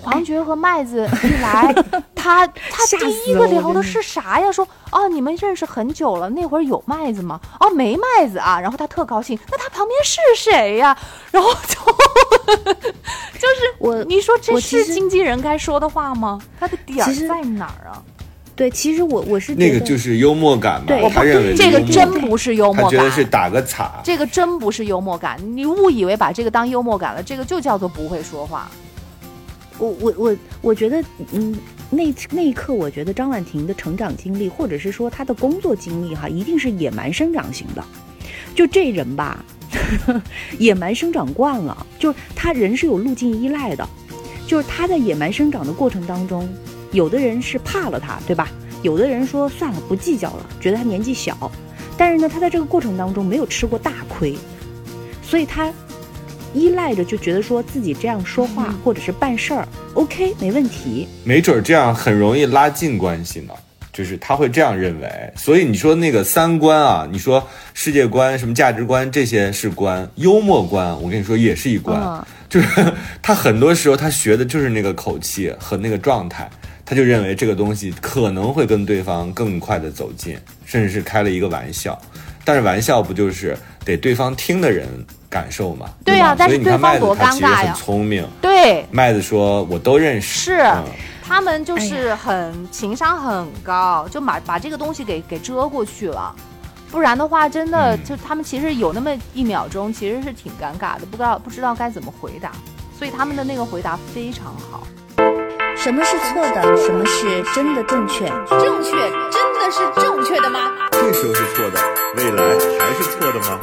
[0.00, 1.74] 黄觉和麦子一来，
[2.14, 4.52] 他他第一个聊的是啥呀？
[4.52, 7.40] 说哦，你们认识很久了，那会儿有麦子吗？
[7.58, 8.60] 哦，没麦子啊。
[8.60, 10.96] 然后他特高兴，那他旁边是谁呀？
[11.32, 11.74] 然后就
[12.62, 16.40] 就是我你说这是经纪人该说的话吗？
[16.60, 18.02] 他的点儿在哪儿啊？
[18.56, 24.00] 对，其实我我是那个就是幽默感嘛对，他认为这个真不是幽默感，觉得是打个岔。
[24.02, 28.70] 这个真不是幽默感，你误以为把这个当幽默感了，这个就叫做不会说话。
[29.78, 31.54] 我我我我觉得，嗯，
[31.90, 37.84] 那那一刻，我觉得张婉婷的成长经历，或者是说她的工作经历，哈，一定是野蛮生长型的。
[38.54, 39.44] 就这人吧，
[40.58, 43.86] 野蛮生长惯了，就是他人是有路径依赖的，
[44.46, 46.48] 就是他在野蛮生长的过程当中，
[46.92, 48.48] 有的人是怕了他，对吧？
[48.82, 51.50] 有的人说算了，不计较了，觉得他年纪小，
[51.96, 54.36] 但是呢，他在这个过程当中没有吃过大亏，
[55.22, 55.72] 所以他
[56.54, 61.08] 依赖着就觉得说自己这样说话、或者是办事儿，OK 没问题。
[61.24, 63.52] 没准儿这样很容易拉近关系呢。
[63.92, 71.98] 就是他会这样认为，所以你说那个三观啊，你说世界观、什么价值观这些是观，幽默观，我跟你说也是一关。
[71.98, 76.48] 嗯就是他很多时候他学的就是那个口气和那个状态，
[76.86, 82.00] 他就认为这个东西可能会跟对方更快的走近，甚至是开了一个玩笑。
[82.44, 84.86] 但是玩笑不就是得对方听的人
[85.28, 85.90] 感受嘛？
[86.04, 90.84] 对呀吧所以你看但是对方麦子多他其实很尴尬呀聪明，对，麦子说我都认识，是嗯
[91.28, 96.32] 他们就是很情商很高，就把把这个东西给给遮过去了。
[96.88, 102.52] 不然的话，真的嗯就他们其实有那么一秒钟，其实是挺尴尬的，不知道不知道该怎么回答，
[102.96, 104.86] 所以他们的那个回答非常好。
[105.86, 106.76] 什么是错的？
[106.76, 108.26] 什么是真的正确？
[108.48, 108.90] 正确
[109.30, 110.72] 真的是正确的吗？
[110.90, 111.78] 这时候是错的，
[112.16, 112.42] 未来
[112.80, 113.60] 还是错的吗？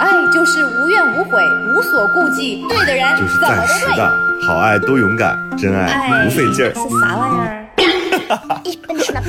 [0.00, 3.38] 爱就是无怨无悔，无所顾忌，对的人就是。
[3.38, 4.10] 暂时的，
[4.46, 6.72] 好爱都勇敢，真爱不费劲儿。
[6.72, 7.66] 是啥玩意儿？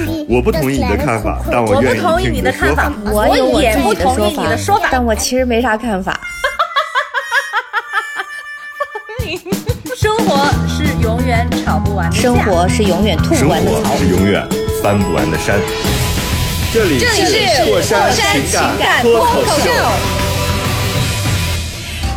[0.30, 3.28] 我不同意你的看法，但我愿意我不同意听你的看法说法。，我
[3.60, 4.88] 也不同意你的说法。
[4.90, 6.18] 但我其实没啥看法。
[11.30, 12.16] 是永远吵不完的。
[12.16, 13.96] 生活是永远吐不完的槽。
[13.98, 14.44] 是永远
[14.82, 15.60] 翻不完的山。
[16.74, 19.70] 这里这里是过山情感脱口秀。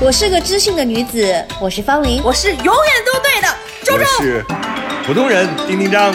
[0.00, 3.48] 我是个知性的女子，我是方玲，我是永远都对的
[3.84, 4.04] 周周。
[4.18, 4.44] 我是
[5.04, 6.14] 普通人丁丁张。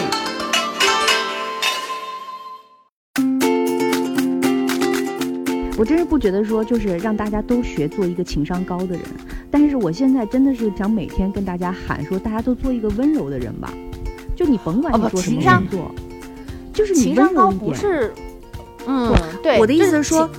[5.76, 9.02] 我真是不觉得说就是让大家都学做一个情商高的人，
[9.50, 13.72] 但是我现在真的是想每天跟大家喊说，大家都做一个温柔的人吧。
[14.36, 15.90] 就你甭管你做什么工作，
[16.72, 17.70] 就是你温柔一点。
[17.70, 18.12] 不是，
[18.86, 20.30] 嗯，对，我的意思是说，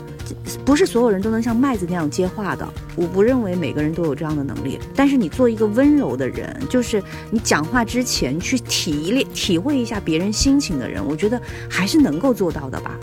[0.64, 2.68] 不是所有人都能像麦子那样接话的。
[2.95, 12.97] 我不认为每个人都有这样的能力，但是你做一个温柔的人，就是你讲话之前去体验、体会一下别人心情的人，我觉得还是能够做到的吧。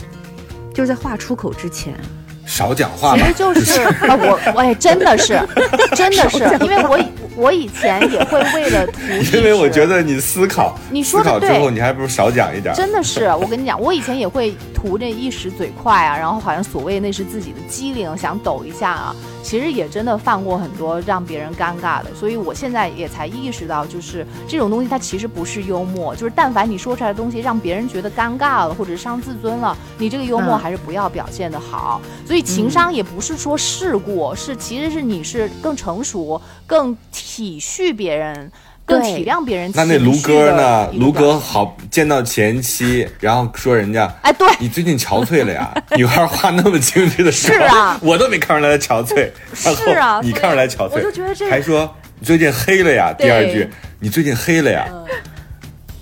[0.73, 1.95] 就是在话出口之前，
[2.47, 5.39] 少讲话吧其实，就是啊，我我也真的是，
[5.95, 8.99] 真的是，因为我以我以前也会为了图，
[9.35, 12.75] 因为我觉得你思考，你说的思考之后，对你还不如少讲一点。
[12.75, 14.55] 真的是，我跟你讲，我以前也会
[14.87, 32.01] 图这一时嘴快啊，然后好像所谓那是自己的机灵，想抖一下啊，其实也真的犯过很多让别人尴尬的，所以我现在也才意识到，就是这种东西它其实不是幽默，就是但凡你说出来的东西让别人觉得尴尬了或者伤自尊了，你这个幽默嗯还是不要表现的好。
[32.25, 38.51] 所以情商也不是说世故，是其实是你是更成熟、更体恤别人。
[38.87, 40.89] 更对体谅别人那那卢哥呢？
[40.95, 45.75] 卢哥好见到前妻，然后说人家，哎对你最近憔悴了呀？
[45.97, 49.29] 女孩画那么精致的时候，是啊我都没看出来她憔悴，
[49.65, 53.13] 然后是啊你看出来憔悴，我就觉得这还说你最近黑了呀？
[53.19, 53.69] 第二句，
[53.99, 54.87] 你最近黑了呀？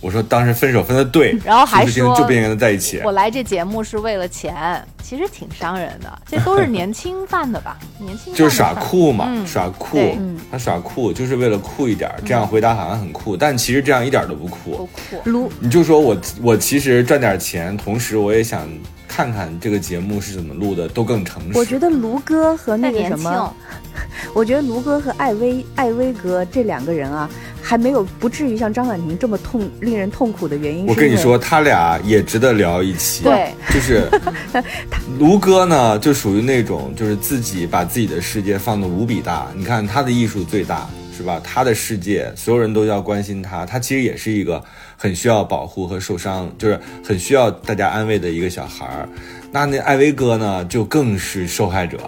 [0.04, 3.00] 我说当时分手分的对， 然后还是就不应该跟他在一起。
[3.02, 4.54] 我来这节目是为了钱，
[5.02, 6.18] 其实挺伤人的。
[6.26, 7.78] 这都是年轻犯的吧？
[7.98, 10.18] 年轻就是耍酷嘛，嗯耍酷对，
[10.52, 14.88] 他耍酷就是为了酷一点儿，这样回答好像很酷，但其实这样一点都不不酷。
[15.24, 15.50] 酷。
[15.58, 18.68] 你就说我我其实赚点钱，同时我也想
[19.14, 21.56] 看看这个节目是怎么录的，都更诚实。
[21.56, 23.54] 我觉得卢哥和那个什么，
[24.34, 27.30] 我觉得卢哥和艾薇艾薇哥这两个人啊，
[27.62, 30.84] 还没有不至于像张婉婷这么痛令人痛苦的原因。
[30.86, 33.22] 我跟你说，，他俩也值得聊一期。
[33.22, 34.10] 对，就是
[35.20, 39.46] 卢哥呢，就属于那种就是自己把自己的世界放得无比大。
[39.56, 41.40] 你看他的艺术最大，是吧？
[41.44, 44.60] 他的世界所有人都要关心他，他其实也是一个
[44.96, 49.08] 很需要保护和受伤，就是很需要大家安慰的一个小孩儿。
[49.50, 51.98] 那那艾薇哥呢，就更是受害者，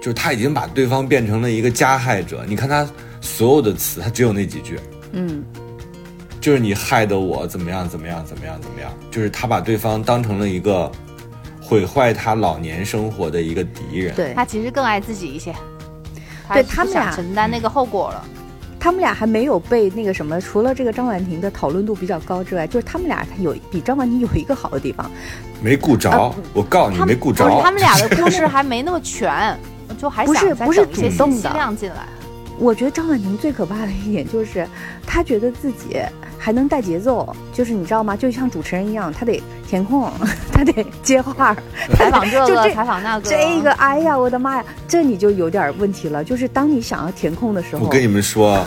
[0.00, 2.44] 就是他已经把对方变成了一个加害者。
[2.46, 2.88] 你看他
[3.20, 4.78] 所有的词，他只有那几句。
[5.12, 5.44] 嗯，
[6.40, 10.90] 就是你害得我怎么样怎么样怎么样怎么样，就是他把对方当成了一个
[11.60, 14.14] 毁坏他老年生活的一个敌人。
[14.14, 15.54] 对他其实更爱自己一些。
[16.52, 18.24] 对他们俩承担那个后果了。
[18.84, 25.10] 他们俩还没有被那个什么，除了这个张婉婷的讨论度比较高之外，就是他们俩有比张婉婷有一个好的地方，
[25.62, 27.48] 没顾着，啊我告诉你他没顾着。
[27.48, 29.58] 不是他们俩的故事还没那么全，
[29.96, 32.06] 就还不是想再不是主动的量进来。
[32.58, 34.68] 我觉得张婉婷最可怕的一点就是，
[35.06, 36.02] 她觉得自己
[36.44, 38.14] 还能带节奏，就是你知道吗？
[38.14, 40.12] 就像主持人一样，他得填空，
[40.52, 41.56] 他得接话儿，
[41.96, 46.22] 采访这个，就这采访那个，这个，哎呀，我的妈呀，这你就有点问题了。
[46.22, 48.62] 就是当你想要填空的时候，我跟你们说，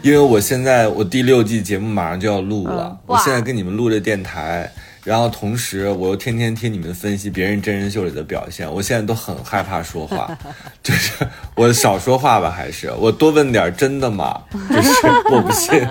[0.00, 4.72] 因为我现在我第六季节目马上就要录了，嗯我现在跟你们录这电台，
[5.10, 10.30] 然后同时我又天天听你们分析别人真人秀里的表现，我现在都很害怕说话，
[10.84, 14.40] 就是我少说话吧，还是我多问点真的吗？
[14.70, 14.92] 就是
[15.32, 15.84] 我不信。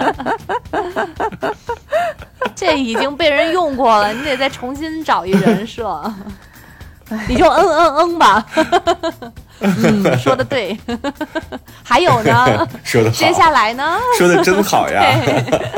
[2.55, 6.01] 这已经被人用过了，你得再重新找一人设。
[7.27, 8.45] 你就嗯嗯嗯吧，
[9.59, 10.77] 嗯，说的对。
[11.83, 13.97] 还有呢， 说的好，接下来呢？
[14.17, 15.03] 说的真好呀。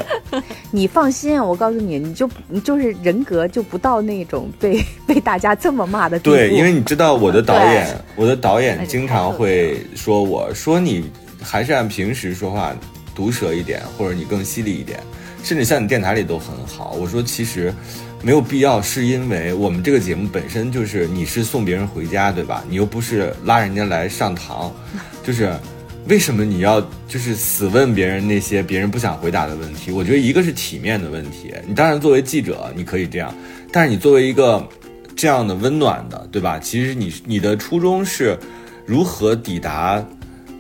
[0.72, 6.36] 你放心，我告诉你，你就你就是人格就不到那种被被大家这么骂的地步。
[6.36, 11.12] 对，因为你知道我的导演，我的导演经常会说我说你
[11.42, 12.74] 还是按平时说话
[13.14, 15.00] 毒舌一点，或者你更犀利一点，
[15.44, 16.96] 甚至像你电台里都很好。
[17.00, 17.74] 我说其实
[18.24, 22.64] 没有必要，是因为我们这个节目本身就是你是送别人回家，对吧？
[22.70, 24.74] 你又不是拉人家来上堂，
[25.24, 25.54] 就是。
[26.08, 29.92] 为什么你要就是死问别人那些别人不想回答的问题？
[29.92, 33.32] 我觉得一个是体面的问题，你当然作为记者你可以这样，
[33.72, 34.68] 但是你作为一个
[35.16, 36.58] 这样的温暖的，对吧？
[36.58, 38.36] 其实你你的初衷是
[38.84, 40.04] 如何抵达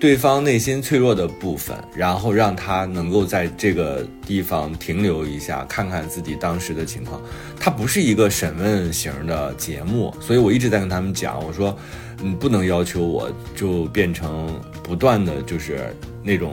[0.01, 7.21] 对方内心脆弱的部分，然后让他能够在这个地方停留一下，看看自己当时的情况。
[7.59, 11.77] 它不是一个审问型的节目，所以我一直在跟他们讲，我说，
[12.19, 16.51] 你，不能要求我就变成不断的就是那种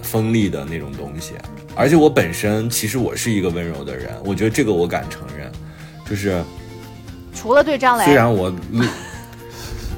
[0.00, 1.32] 锋利的那种东西。
[1.74, 5.50] 而且我本身其实我是一个温柔的人，我觉得这个我敢承认，
[6.08, 6.40] 就是
[7.34, 8.54] 除了对张雷，虽然我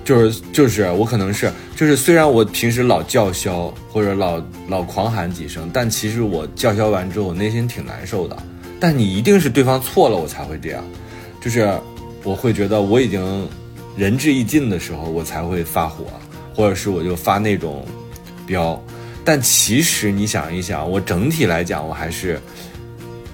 [0.08, 8.34] 就是就是我可能是就是虽然我平时老叫嚣或者老老狂喊几声，但其实我叫嚣完之后，我内心挺难受的。
[8.80, 10.82] 但你一定是对方错了，我才会这样，
[11.42, 11.78] 就是
[12.24, 13.46] 我会觉得我已经
[13.98, 16.06] 仁至义尽的时候，我才会发火，
[16.54, 17.84] 或者是我就发那种
[18.46, 18.82] 飙。
[19.26, 22.40] 但其实你想一想，我整体来讲，我还是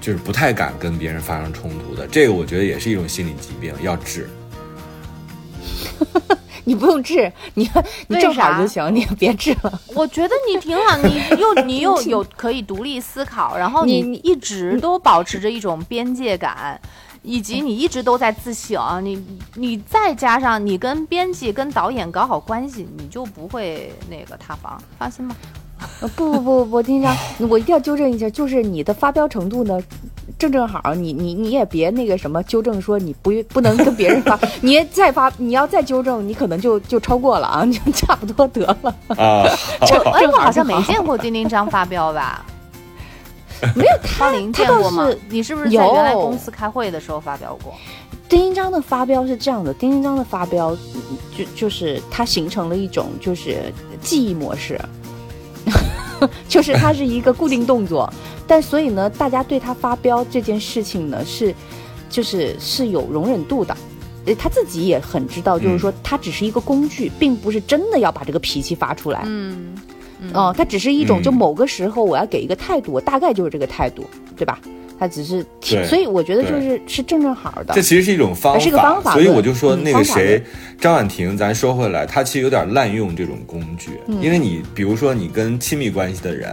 [0.00, 2.04] 就是不太敢跟别人发生冲突的。
[2.08, 4.28] 这个我觉得也是一种心理疾病，要治。
[6.64, 7.70] 你不用治，你
[8.08, 9.80] 你正好就行，你别治了。
[9.94, 16.80] 我觉得你挺好，你 又你又有可以独立思考，然后你你一直都保持着一种边界感，
[17.22, 19.22] 以及你一直都在自省，你
[19.54, 25.36] 你再加上你跟编辑跟导演搞好关系，你就不会那个塌房，放心吧。
[26.00, 27.16] 呃不不不不，丁章，
[27.48, 29.78] 我一定要纠正一下，就是你的发飙程度呢，
[30.38, 38.94] 正正好，你你你也别那个什么纠正说你不不能跟别人发， 你再发你要再纠正，你可能就就超过了啊，就差不多得了。
[39.08, 39.44] 啊，
[40.04, 42.44] 我哎，我好像没见过丁丁张发飙吧？
[43.74, 45.18] 没有他林他倒见过吗是？
[45.30, 47.72] 你是不是在原来公司开会的时候发飙过？
[48.28, 54.78] 丁丁章的发飙是这样的，丁丁章的发飙嗯就就是它形成了一种就是记忆模式，
[56.48, 58.12] 就是它是一个固定动作，
[58.46, 61.54] 但所以呢，大家对他发飙这件事情呢是
[62.08, 63.76] 就是是有容忍度的。
[64.26, 69.22] 呃，他自己也很知道，就是说，他只是一个工具，并不是真的要把这个脾气发出来。
[69.26, 69.74] 嗯，
[70.32, 74.02] 哦，他只是一种，嗯就某个时候我要给一个态度，我大概就是这个态度，
[74.34, 74.58] 对吧？
[75.04, 75.44] 它只是
[75.86, 77.82] 所以我觉得就是是正正好的这。
[77.82, 80.42] 其实是一种方法，是个方法所以我就说嗯那个谁，
[80.80, 86.50] 张婉婷，咱说回来，她其实有点滥用这种工具，嗯因为你比如说你跟亲密关系的人，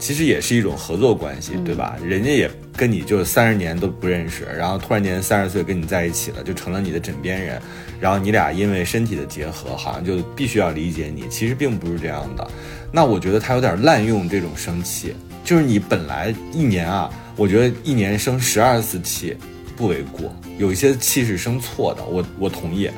[0.00, 1.96] 其实也是一种合作关系，嗯对吧？
[2.04, 7.62] 人家也跟你就是三十年都不认识，然后突然间三十岁跟你在一起了，就成了你的枕边人，
[8.00, 12.44] 然后你俩因为身体的结合，好像就必须要理解你，其实并不是这样的。
[12.90, 15.14] 那我觉得他有点滥用这种生气，
[15.44, 19.36] 就是你本来一年啊，我觉得一年生十二次气
[19.76, 22.90] 不为过，有一些气是生错的，我我同意，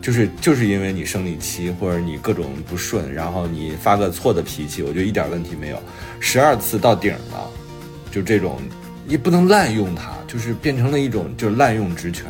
[0.00, 5.80] 就是就是因为你生理期或者你各种不顺，然后你发个错的脾气，我觉得一点问题没有，
[6.20, 7.48] 十二次到顶了，
[8.10, 8.58] 就这种
[9.06, 12.26] 你不能滥用它，就是变成了一种就是滥用职权。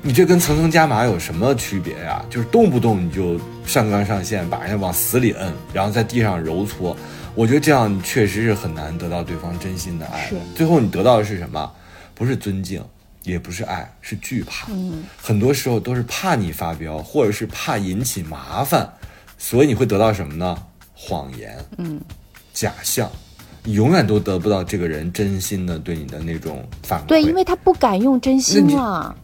[0.00, 2.24] 你这跟层层加码有什么区别呀？
[2.30, 6.96] 就是动不动你就上纲上线，把人家往死里摁，然后在地上揉搓。
[7.38, 10.34] 我觉得这样确实是很难得到对方真心的爱是。
[10.56, 11.72] 最后你得到的是什么？
[12.12, 12.82] 不是尊敬，
[13.22, 14.66] 也不是爱，是惧怕。
[14.72, 18.92] 嗯，很多时候都是怕你发飙，或者是怕引起麻烦，
[19.38, 20.58] 所以你会得到什么呢？
[20.94, 22.00] 谎言，嗯，
[22.52, 23.08] 假象，
[23.62, 27.06] 你永远都得不到这个人真心的对你的那种反馈。
[27.06, 29.14] 对，因为他不敢用真心啊，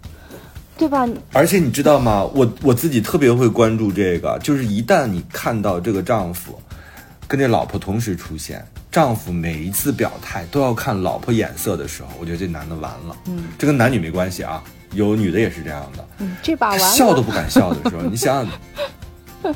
[0.78, 1.05] 对吧？
[1.32, 2.23] 而且你知道吗？
[2.32, 6.57] 我我自己特别会关注这个，就是一旦你看到这个丈夫
[7.26, 13.16] 跟这老婆同时出现，丈夫每一次表态都要看老婆眼色的时候，我觉得这男的完了。
[13.26, 16.09] 嗯，这跟男女没关系啊，有女的也是这样的。
[16.18, 18.46] 嗯，这把他完了，笑都不敢笑的时候，你想
[19.42, 19.55] 想，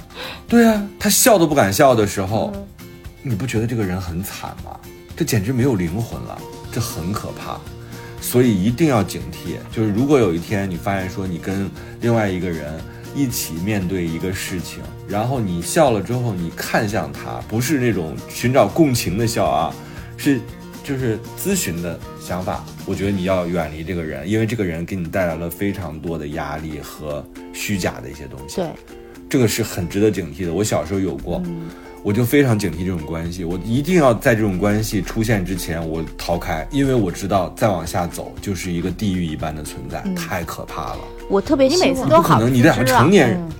[0.48, 2.66] 对啊，他笑都不敢笑的时候，嗯
[3.20, 4.78] 你不觉得这个人很惨吗？
[5.16, 6.38] 这简直没有灵魂了，
[6.72, 7.58] 这很可怕。
[8.20, 11.70] 所以一定要警惕，就是如果有一天你发现说你跟
[12.00, 12.80] 另外一个人
[13.14, 19.74] 一起面对一个事情，然后你笑了之后，你看向他，不是那种寻找共情的笑啊，
[20.16, 20.38] 是
[20.84, 22.62] 就是咨询的想法。
[22.84, 27.24] 我觉得你要远离这个人，因为这个人给你带来了非常多的压力和
[27.54, 28.56] 虚假的一些东西。
[28.56, 28.66] 对，
[29.28, 30.52] 这个是很值得警惕的。
[30.52, 31.42] 我小时候有过，
[32.02, 41.00] 我就非常警惕这种关系，我一定要在这种关系出现之前我逃开，因为我知道再往下走就是一个地狱一般的存在，太可怕了。
[41.28, 43.52] 我特别你希望不可每次都好能，你两个成年人，嗯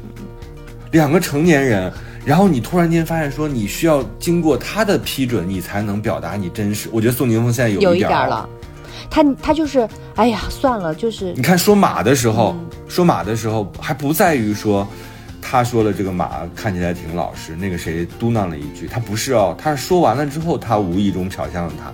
[0.92, 1.92] 两个成年人，
[2.24, 6.88] 然后你突然间发现说你需要经过他的批准，你才能表达你真实。
[6.92, 8.48] 我觉得宋宁峰现在有有一点儿一点了，
[9.10, 14.88] 他他就是，哎呀，算了，就是你看说马的时候，嗯说马的时候还不在于说，
[15.42, 21.92] 他说了这个马看起来挺老实，那个谁嘟囔了一句，他不是哦，他是说完了之后，他无意中瞟向了他，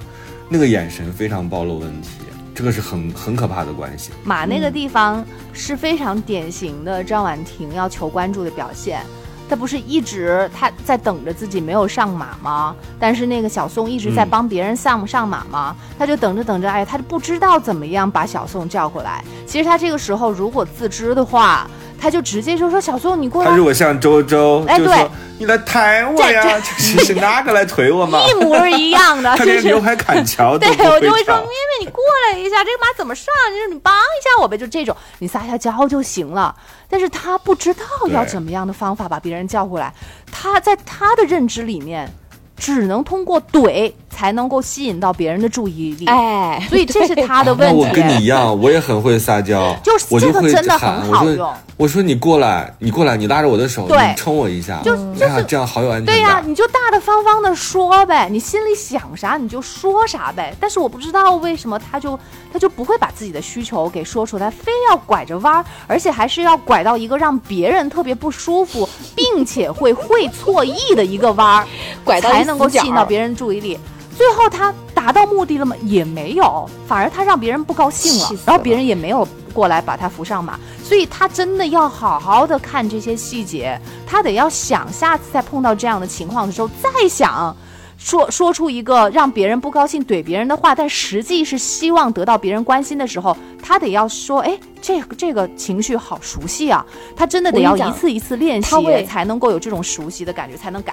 [0.48, 2.10] 那个眼神非常暴露问题，
[2.55, 4.10] 这个是很很可怕的关系。
[4.22, 9.01] 马那个地方是非常典型的张婉婷要求关注的表现。
[9.47, 12.74] 他不是一直他在等着自己没有上马吗？
[12.98, 15.76] 但是那个小宋一直在嗯帮别人上上马吗？
[15.98, 19.22] 他就等着等着，哎，他就不知道怎么样把小宋叫过来。
[19.47, 21.68] 其实他这个时候如果自知的话，
[22.00, 28.24] 他就直接就说小宋你过来他如果像周周，哎对就说你来抬我呀，这是哪个来推我嘛？
[28.28, 33.26] 一模一样的， 他就是连刘海砍桥都对，我就会说，会跳妹妹，你过来一下，这个马怎么上？
[33.50, 36.54] 就是你帮一下我呗，就这种，你撒下娇就行了。
[36.88, 39.92] 但是他不知道要怎么样的方法把别人叫过来，
[40.30, 42.08] 他在他的认知里面，
[42.56, 46.06] 只能通过怼才能够吸引到别人的注意力。
[46.06, 47.76] 哎，所以这是他的问题。
[47.76, 56.48] 我跟你一样，我也很会撒娇，就是我就会这个真的很好用说我说你过来，你过来，你拉着我的手，对你撑我一下，就就是，这样好有安全感对呀、感。
[56.48, 60.54] 你就大大方方的说呗，你心里想啥你就说啥呗。
[60.60, 62.16] 但是我不知道为什么他就
[62.52, 71.66] 他就不会把自己的需求给说出来，非要拐着弯儿，而且还是要拐到一个让别人特别不舒服， 并且会会错意的一个弯儿，
[72.04, 73.76] 拐到才能够吸引到别人注意力。
[74.16, 75.76] 最后他达到目的了吗？
[75.82, 80.58] 也没有，反而他让别人不高兴了然后别人也没有过来把他扶上马。
[80.82, 87.54] 所以他真的要好好的看这些细节，他得要想下次再碰到这样的情况的时候再想。
[87.96, 96.84] 说说出一个让别人不高兴、怼别人的话，但实际是希望得到别人关心的时候，他得要说，哎，这个这个情绪好熟悉啊，
[97.16, 100.92] 他真的得要一次一次练习他，才能够有这种熟悉的感觉，才能改。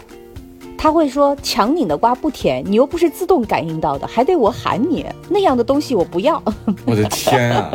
[0.82, 6.42] 他会说强拧的瓜不甜，你又不是自动感应到的，还得我喊你，那样的东西我不要。
[6.88, 7.72] 我的天啊！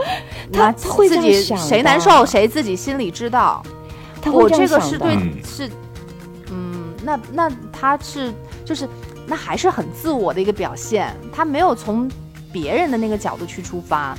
[0.50, 3.62] 那他会自己想谁难受谁自己心里知道。
[4.22, 5.70] 他会我这个是对嗯是，
[6.50, 8.32] 嗯，那那他是
[8.64, 8.88] 就是
[9.26, 12.10] 那还是很自我的一个表现，他没有从
[12.50, 14.16] 别人的那个角度去出发，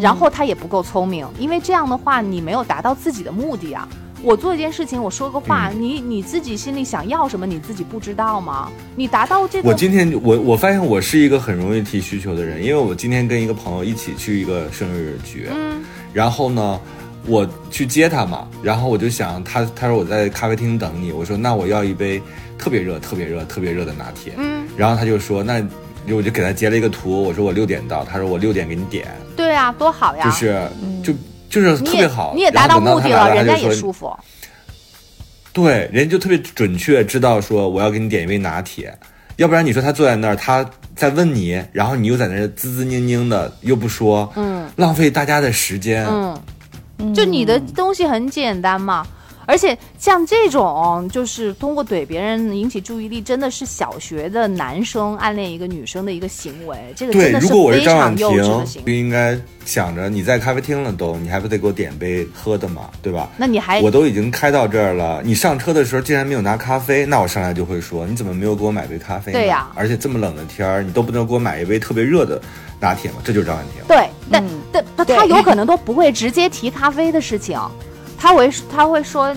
[0.00, 3.88] 然后他也不够聪明，因为这样的话你没有达到自己的目的啊。
[4.22, 8.70] 我做一件事情，我说个话，你你自己心里想要什么，你自己不知道吗？
[8.94, 15.82] 你达到这个，我今天我我发现我是一个很容易提需求的人，因为我今天跟一个朋友一起去一个生日局，嗯。
[16.12, 16.78] 然后呢，
[17.26, 22.20] 我去接他嘛，然后我就想他他说我在咖啡厅等你，我说那我要一杯
[22.58, 25.62] 特别热、特别热、特别热的拿铁，嗯，然后他就说那
[26.08, 29.06] 我就给他截了一个图，我说我六点到，他说我六点给你点，
[29.36, 30.68] 对啊，多好呀，就是
[31.02, 31.14] 就
[31.50, 34.10] 就是特别好，你也达到目的了，人家也舒服。
[35.52, 38.96] 对，人家就特别准确知道说我要给你点一杯拿铁，
[39.36, 40.64] 要不然你说他坐在那儿，他
[40.94, 46.06] 在问你，然后你又在那儿滋滋拧拧的又不说，嗯浪费大家的时间。
[46.98, 49.04] 嗯，就你的东西很简单嘛。
[49.50, 58.92] 而且像这种就是通过怼别人引起注意力，真的是小学的男生暗恋一个女生的一个行为，这个真对，的如果我是非张婉常婷幼稚的行，为。
[58.92, 63.28] 就应该想着你在咖啡厅了都，你还不得给我点杯喝的嘛，对吧？
[63.36, 69.32] 那你还我都已经开到这儿了，你上车的时候竟然没有拿咖啡，那我上来就会说你怎么没有给我买杯咖啡？
[69.32, 72.40] 对呀而且这么冷的天儿，你都不能给我买一杯特别热的
[72.78, 73.16] 拿铁吗？
[73.24, 73.82] 这就是张婉婷。
[73.88, 77.58] 对，但嗯但他有可能都不会直接提咖啡的事情，
[78.20, 79.34] 他会他会说，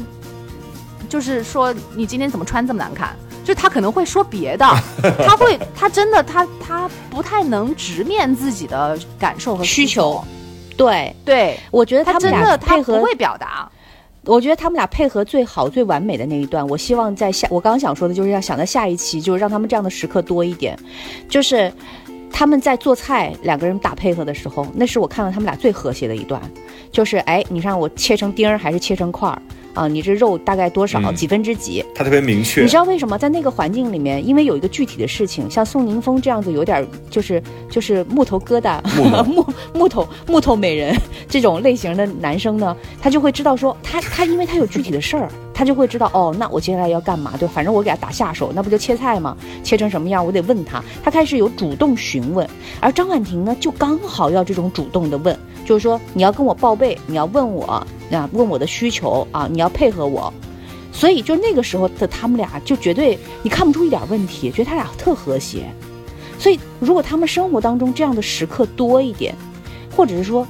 [1.07, 3.15] 就是说你今天怎么穿这么难看？
[3.45, 4.65] 就他可能会说别的，
[5.25, 10.13] 他会他真的他他不太能直面自己的感受和需求。
[10.13, 10.25] 求，
[10.77, 11.59] 对，对。
[11.71, 13.69] 我觉得他们俩真的他配合不会表达。
[14.25, 20.79] 我觉得他们俩配合最好、最完美的那一段，我希望在下，我刚刚想说的就是要想在下一期，就是让他们这样的时刻多一点，
[21.27, 21.69] 就是
[22.33, 26.41] 他们在做菜，两个人打配合的时候，那是我看到他们俩最和谐的一段，
[26.91, 29.39] 就是哎，你让我切成丁儿还是切成块儿
[29.75, 29.87] 啊？
[29.87, 31.13] 你这肉大概多少、嗯。
[31.15, 31.85] 几分之几？
[31.93, 33.17] 他特别明确，你知道为什么？
[33.17, 38.81] 在那个环境里面，因为有一个具体的事情，像宋宁峰这样子有点儿就是就是木头疙瘩、
[39.23, 40.99] 木 木头木头美人
[41.29, 47.33] 这种类型的男生呢，他就会知道说他他因为他有具体的事儿，他就会知道哦，那我接下来要干嘛？
[47.37, 49.37] 对，反正我给他打下手，那不就切菜吗？
[49.63, 50.83] 切成什么样，我得问他。
[51.03, 52.47] 他开始有主动询问，
[52.79, 57.65] 而张婉婷呢，就刚好要这种主动的问，就是说你要跟我报备，你要问我
[58.11, 60.33] 啊，问我的需求啊，你要配合我。
[60.91, 65.65] 所以就那个时候的他们俩就绝对你看不出一点问题，觉得他俩特和谐。
[66.37, 69.33] 所以如果他们生活当中这样的时刻多一点，
[69.95, 70.45] 或者是说，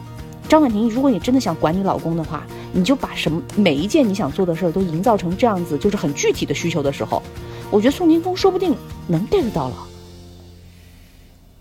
[0.49, 7.24] 张婉婷，如果你真的想管你老公的话，你就把什么每一件你想做的事儿都营造成这样子，就是很具体的需求的时候，
[7.72, 8.76] 我觉得宋宁峰说不定
[9.07, 9.76] 能 get 到了，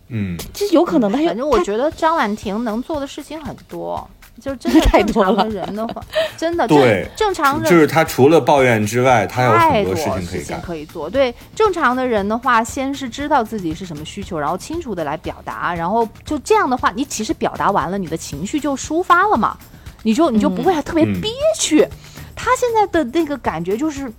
[0.09, 1.17] 嗯，这有可能的。
[1.17, 4.09] 他有反正我觉得张婉婷能做的事情很多，
[4.43, 6.02] 就是真的 太多正常的了人的话，
[6.36, 10.60] 真的 对正正常人就是他除了抱怨之外，他有太很多事情可以干。
[10.60, 11.09] 可以做。
[11.09, 19.56] 对正常的人的话，先是知道自己是什么需求，然后清楚的来表达，然后就这样的话，你其实表达完了，你的情绪就抒发了嘛，
[20.02, 21.86] 你就你就不会特别嗯憋屈。
[22.35, 24.12] 他现在的那个感觉就是，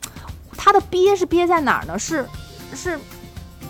[0.55, 1.99] 他的憋是憋在哪儿呢？
[1.99, 2.25] 是
[2.73, 2.97] 是。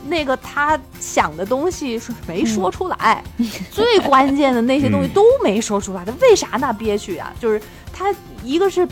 [0.08, 3.24] 那个他想的东西是没说出来，
[3.72, 7.34] 最关键的那些东西嗯都没说出来，他为啥那憋屈啊？
[7.40, 7.62] 就是
[7.94, 8.14] 他
[8.44, 8.88] 一个是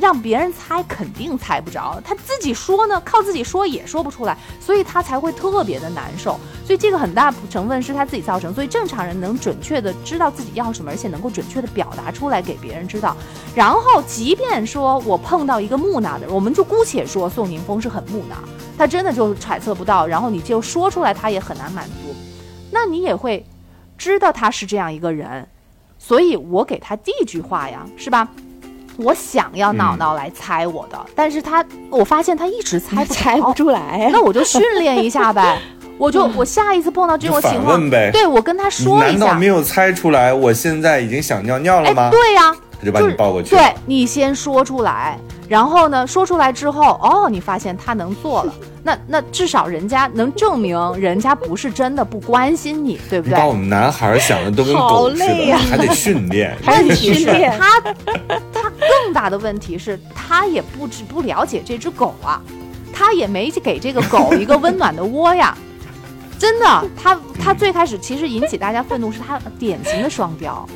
[0.00, 6.40] 让别人猜，肯定猜不着；他自己说呢，靠自己说也说不出来，所以他才会特别的难受。
[6.64, 8.54] 所以这个很大成分是他自己造成。
[8.54, 13.14] 所以正常人能准确的知道自己要什么，而且能够准确的表达出来给别人知道。
[13.54, 18.36] 然后，即便说我碰到一个木讷的人，我们就姑且说宋宁峰是很木讷，
[18.78, 22.14] 他真的就揣测不到，然后你就说出来，他也很难满足。
[22.70, 23.44] 那你也会
[23.98, 25.46] 知道他是这样一个人，
[25.98, 28.28] 所以我给他第一句话呀，是吧？
[29.02, 35.58] 我想要脑脑来猜我的，但是他我发现他一直猜不 猜不出来，那我就训练一下呗，
[35.98, 38.10] 我就我下一次碰到这种情况，问呗。
[38.12, 39.18] 对我跟他说一下。
[39.18, 40.32] 难道没，有猜出来？
[40.32, 42.10] 我现在已经想尿尿了哎，吗？
[42.10, 43.50] 对呀、他就把你抱过去。
[43.50, 45.18] 对你先说出来，
[45.48, 53.34] 然后呢，说出来之后，哦，你发现他能做了，那那至少人家能证明人家不是真的不关心你，对不对？
[53.34, 56.56] 你把我们男孩想的都跟好狗似的，还得训练。
[56.64, 57.58] 还得训是练。
[57.58, 57.80] 他，
[58.52, 58.70] 他
[59.04, 62.40] 更大的问题是，他也不知不了解这只狗啊，
[62.92, 65.56] 他也没给这个狗一个温暖的窝呀。
[66.38, 70.66] 真的，他他最开始其实引起大家愤怒是他典型的双标。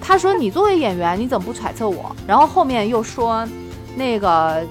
[0.00, 3.46] 他说：“你作为演员，你怎么不揣测我？”然后后面又说，
[3.96, 4.62] 那个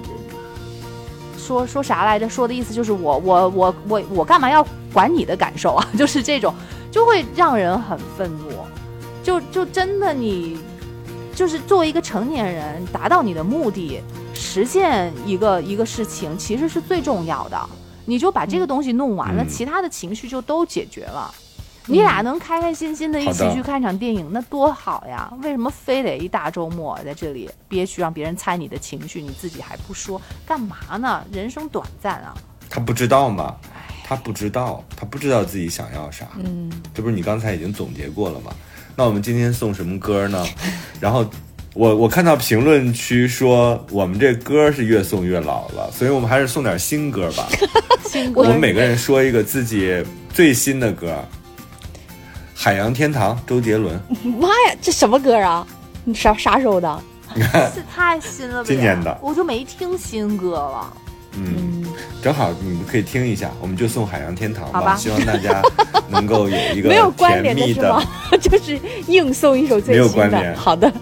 [1.48, 2.28] 说说啥来着？
[2.28, 4.62] 说的意思就是我我我我我干嘛要
[4.92, 5.88] 管你的感受啊？
[5.96, 6.54] 就是这种，
[6.90, 8.50] 就会让人很愤怒。
[9.22, 10.58] 就就真的你，
[11.34, 14.02] 就是作为一个成年人，达到你的目的，
[14.34, 17.58] 实现一个一个事情，其实是最重要的。
[18.04, 21.32] 你就把这个东西弄完了，嗯其他的情绪就都解决了。
[21.88, 25.32] 你俩能开开心心的一起去看场电影，那多好呀！
[25.42, 31.24] 为什么非得一大周末在这里憋屈，让别人猜你的情绪，你自己还不说，干嘛呢？
[31.32, 32.34] 人生短暂啊！
[32.68, 33.56] 他不知道吗？
[34.04, 36.26] 他不知道，他不知道自己想要啥。
[36.38, 38.52] 嗯，这不是你刚才已经总结过了吗？
[38.94, 40.46] 那我们今天送什么歌呢？
[41.00, 41.24] 然后
[41.74, 47.48] 我我看到评论区说我们这歌是越送越老了，所以我们还是送点新歌吧。
[48.08, 50.02] 新歌我们每个人说一个自己
[50.32, 51.12] 最新的歌，
[52.60, 53.94] 《海洋天堂》周杰伦。
[54.40, 55.64] 妈呀，这什么歌啊？
[56.02, 57.02] 你啥啥时候的？
[57.72, 58.64] 是太新了吧？
[58.66, 60.92] 今年的我就没听新歌了。
[61.34, 61.84] 嗯，
[62.20, 65.62] 正好你们可以听一下，我们就送《海洋天堂》好吧希望大家
[66.10, 68.02] 能够有一个没有关甜联的蜜的是吗？
[68.42, 70.28] 就是硬送一首最没有新的。
[70.30, 70.92] 关联好的，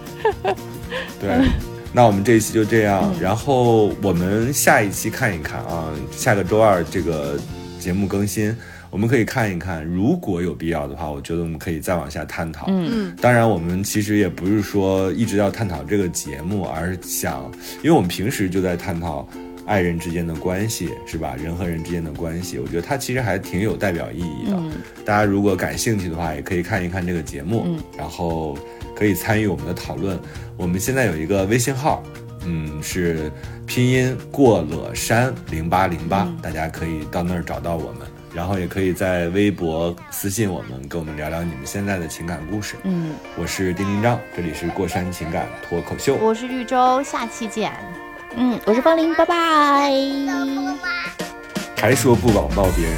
[1.19, 1.43] 对，
[1.91, 7.35] 那我们这一期就这样，嗯然后我们下一期看一看啊，下个周二这个
[7.79, 8.55] 节目更新，
[8.89, 12.67] 我们可以看一看，如果有必要的话，我觉得我们可以再往下探讨。
[12.69, 17.51] 嗯嗯，当然，我们其实也不是说一直要探讨这个节目，而是想，
[17.83, 19.27] 因为我们平时就在探讨
[19.65, 21.35] 爱人之间的关系，是吧？
[21.41, 24.55] 人和人之间的关系，我觉得它其实还挺有代表意义的。
[24.57, 24.71] 嗯
[25.05, 28.57] 大家如果感兴趣的话，也可以看一看这个节目，嗯然后
[28.95, 30.19] 可以参与我们的讨论。
[30.57, 32.03] 我们现在有一个微信号，
[32.45, 33.31] 嗯，是
[33.65, 38.01] 拼音过了山零八零八，大家可以到那儿找到我们，
[38.37, 42.75] 然后也可以在微博私信我们，跟我们聊聊你们现在的情感故事。
[42.83, 46.15] 嗯，我是丁丁张，这里是过山情感脱口秀。
[46.17, 47.73] 我是绿洲，下期见。
[48.35, 49.91] 嗯，我是方玲，拜拜。
[51.77, 52.95] 还说不网暴别人，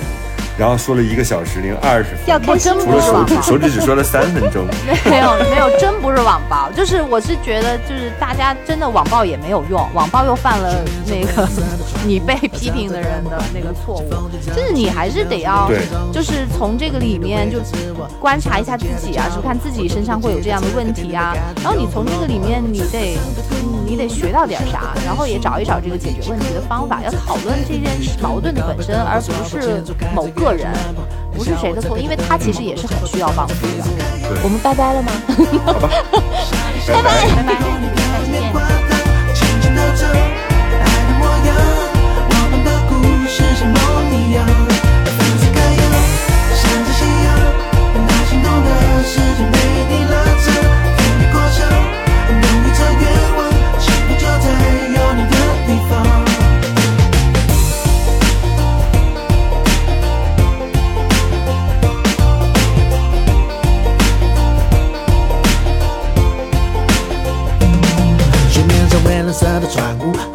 [0.60, 4.66] 然后说了一个小时零二十分，要开心真除了手指，不是网暴，手指只说了三分钟。
[5.06, 11.48] 没有没有，真不是网暴，就是我是觉得，就是大家真的网暴也没有用，网暴又犯了那个
[12.06, 15.72] 你被批评的人的那个错误，就是你还是得要，
[16.12, 17.60] 就是从这个里面就
[18.20, 21.34] 观察一下自己啊，是看自己身上会有这样的问题啊，
[21.64, 23.18] 然后你从这个里面你得
[23.86, 29.82] 你得学到点啥，然后也找一找这个解决问题的方法，要讨论这件事矛盾的本身，而不是
[30.14, 30.72] 某个人，
[31.36, 33.84] 不是谁的错，因为他其实也是很需要帮助的。
[34.44, 35.12] 我们拜拜了吗？
[35.66, 35.90] 好吧，
[36.88, 37.04] 拜拜。
[37.04, 37.52] 拜拜，
[39.34, 39.44] 下
[39.84, 39.90] 期
[49.54, 49.69] 见。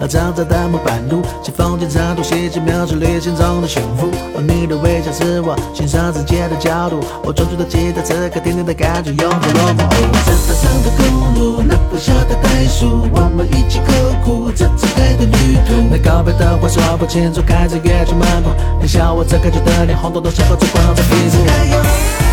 [0.01, 4.09] 和长长的木板路，像风景长度细节描述旅行中的幸福。
[4.37, 9.83] 而你的微笑是我欣赏世界的角度，我专注的期待此刻甜甜的感觉永不落幕。
[10.27, 13.93] 这山上的公路，那不小的袋鼠，我们一起刻
[14.25, 15.75] 苦这次爱的旅途。
[15.91, 22.24] 那告别的话说不清楚，开着乐去漫步，你笑我这可爱的脸，红彤彤像火烛光在屁股。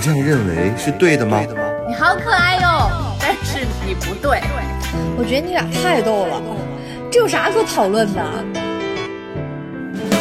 [0.00, 1.42] 这样认为是对的吗？
[1.88, 2.90] 你好可爱哟，
[3.20, 4.40] 但是你不对。
[5.16, 6.42] 我觉得你俩太逗了，
[7.10, 8.22] 这有啥可讨论的？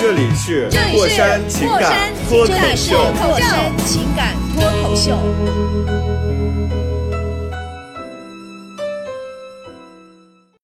[0.02, 2.94] 这里是过山情感脱口这里是。
[2.94, 5.18] 过山情感脱口秀。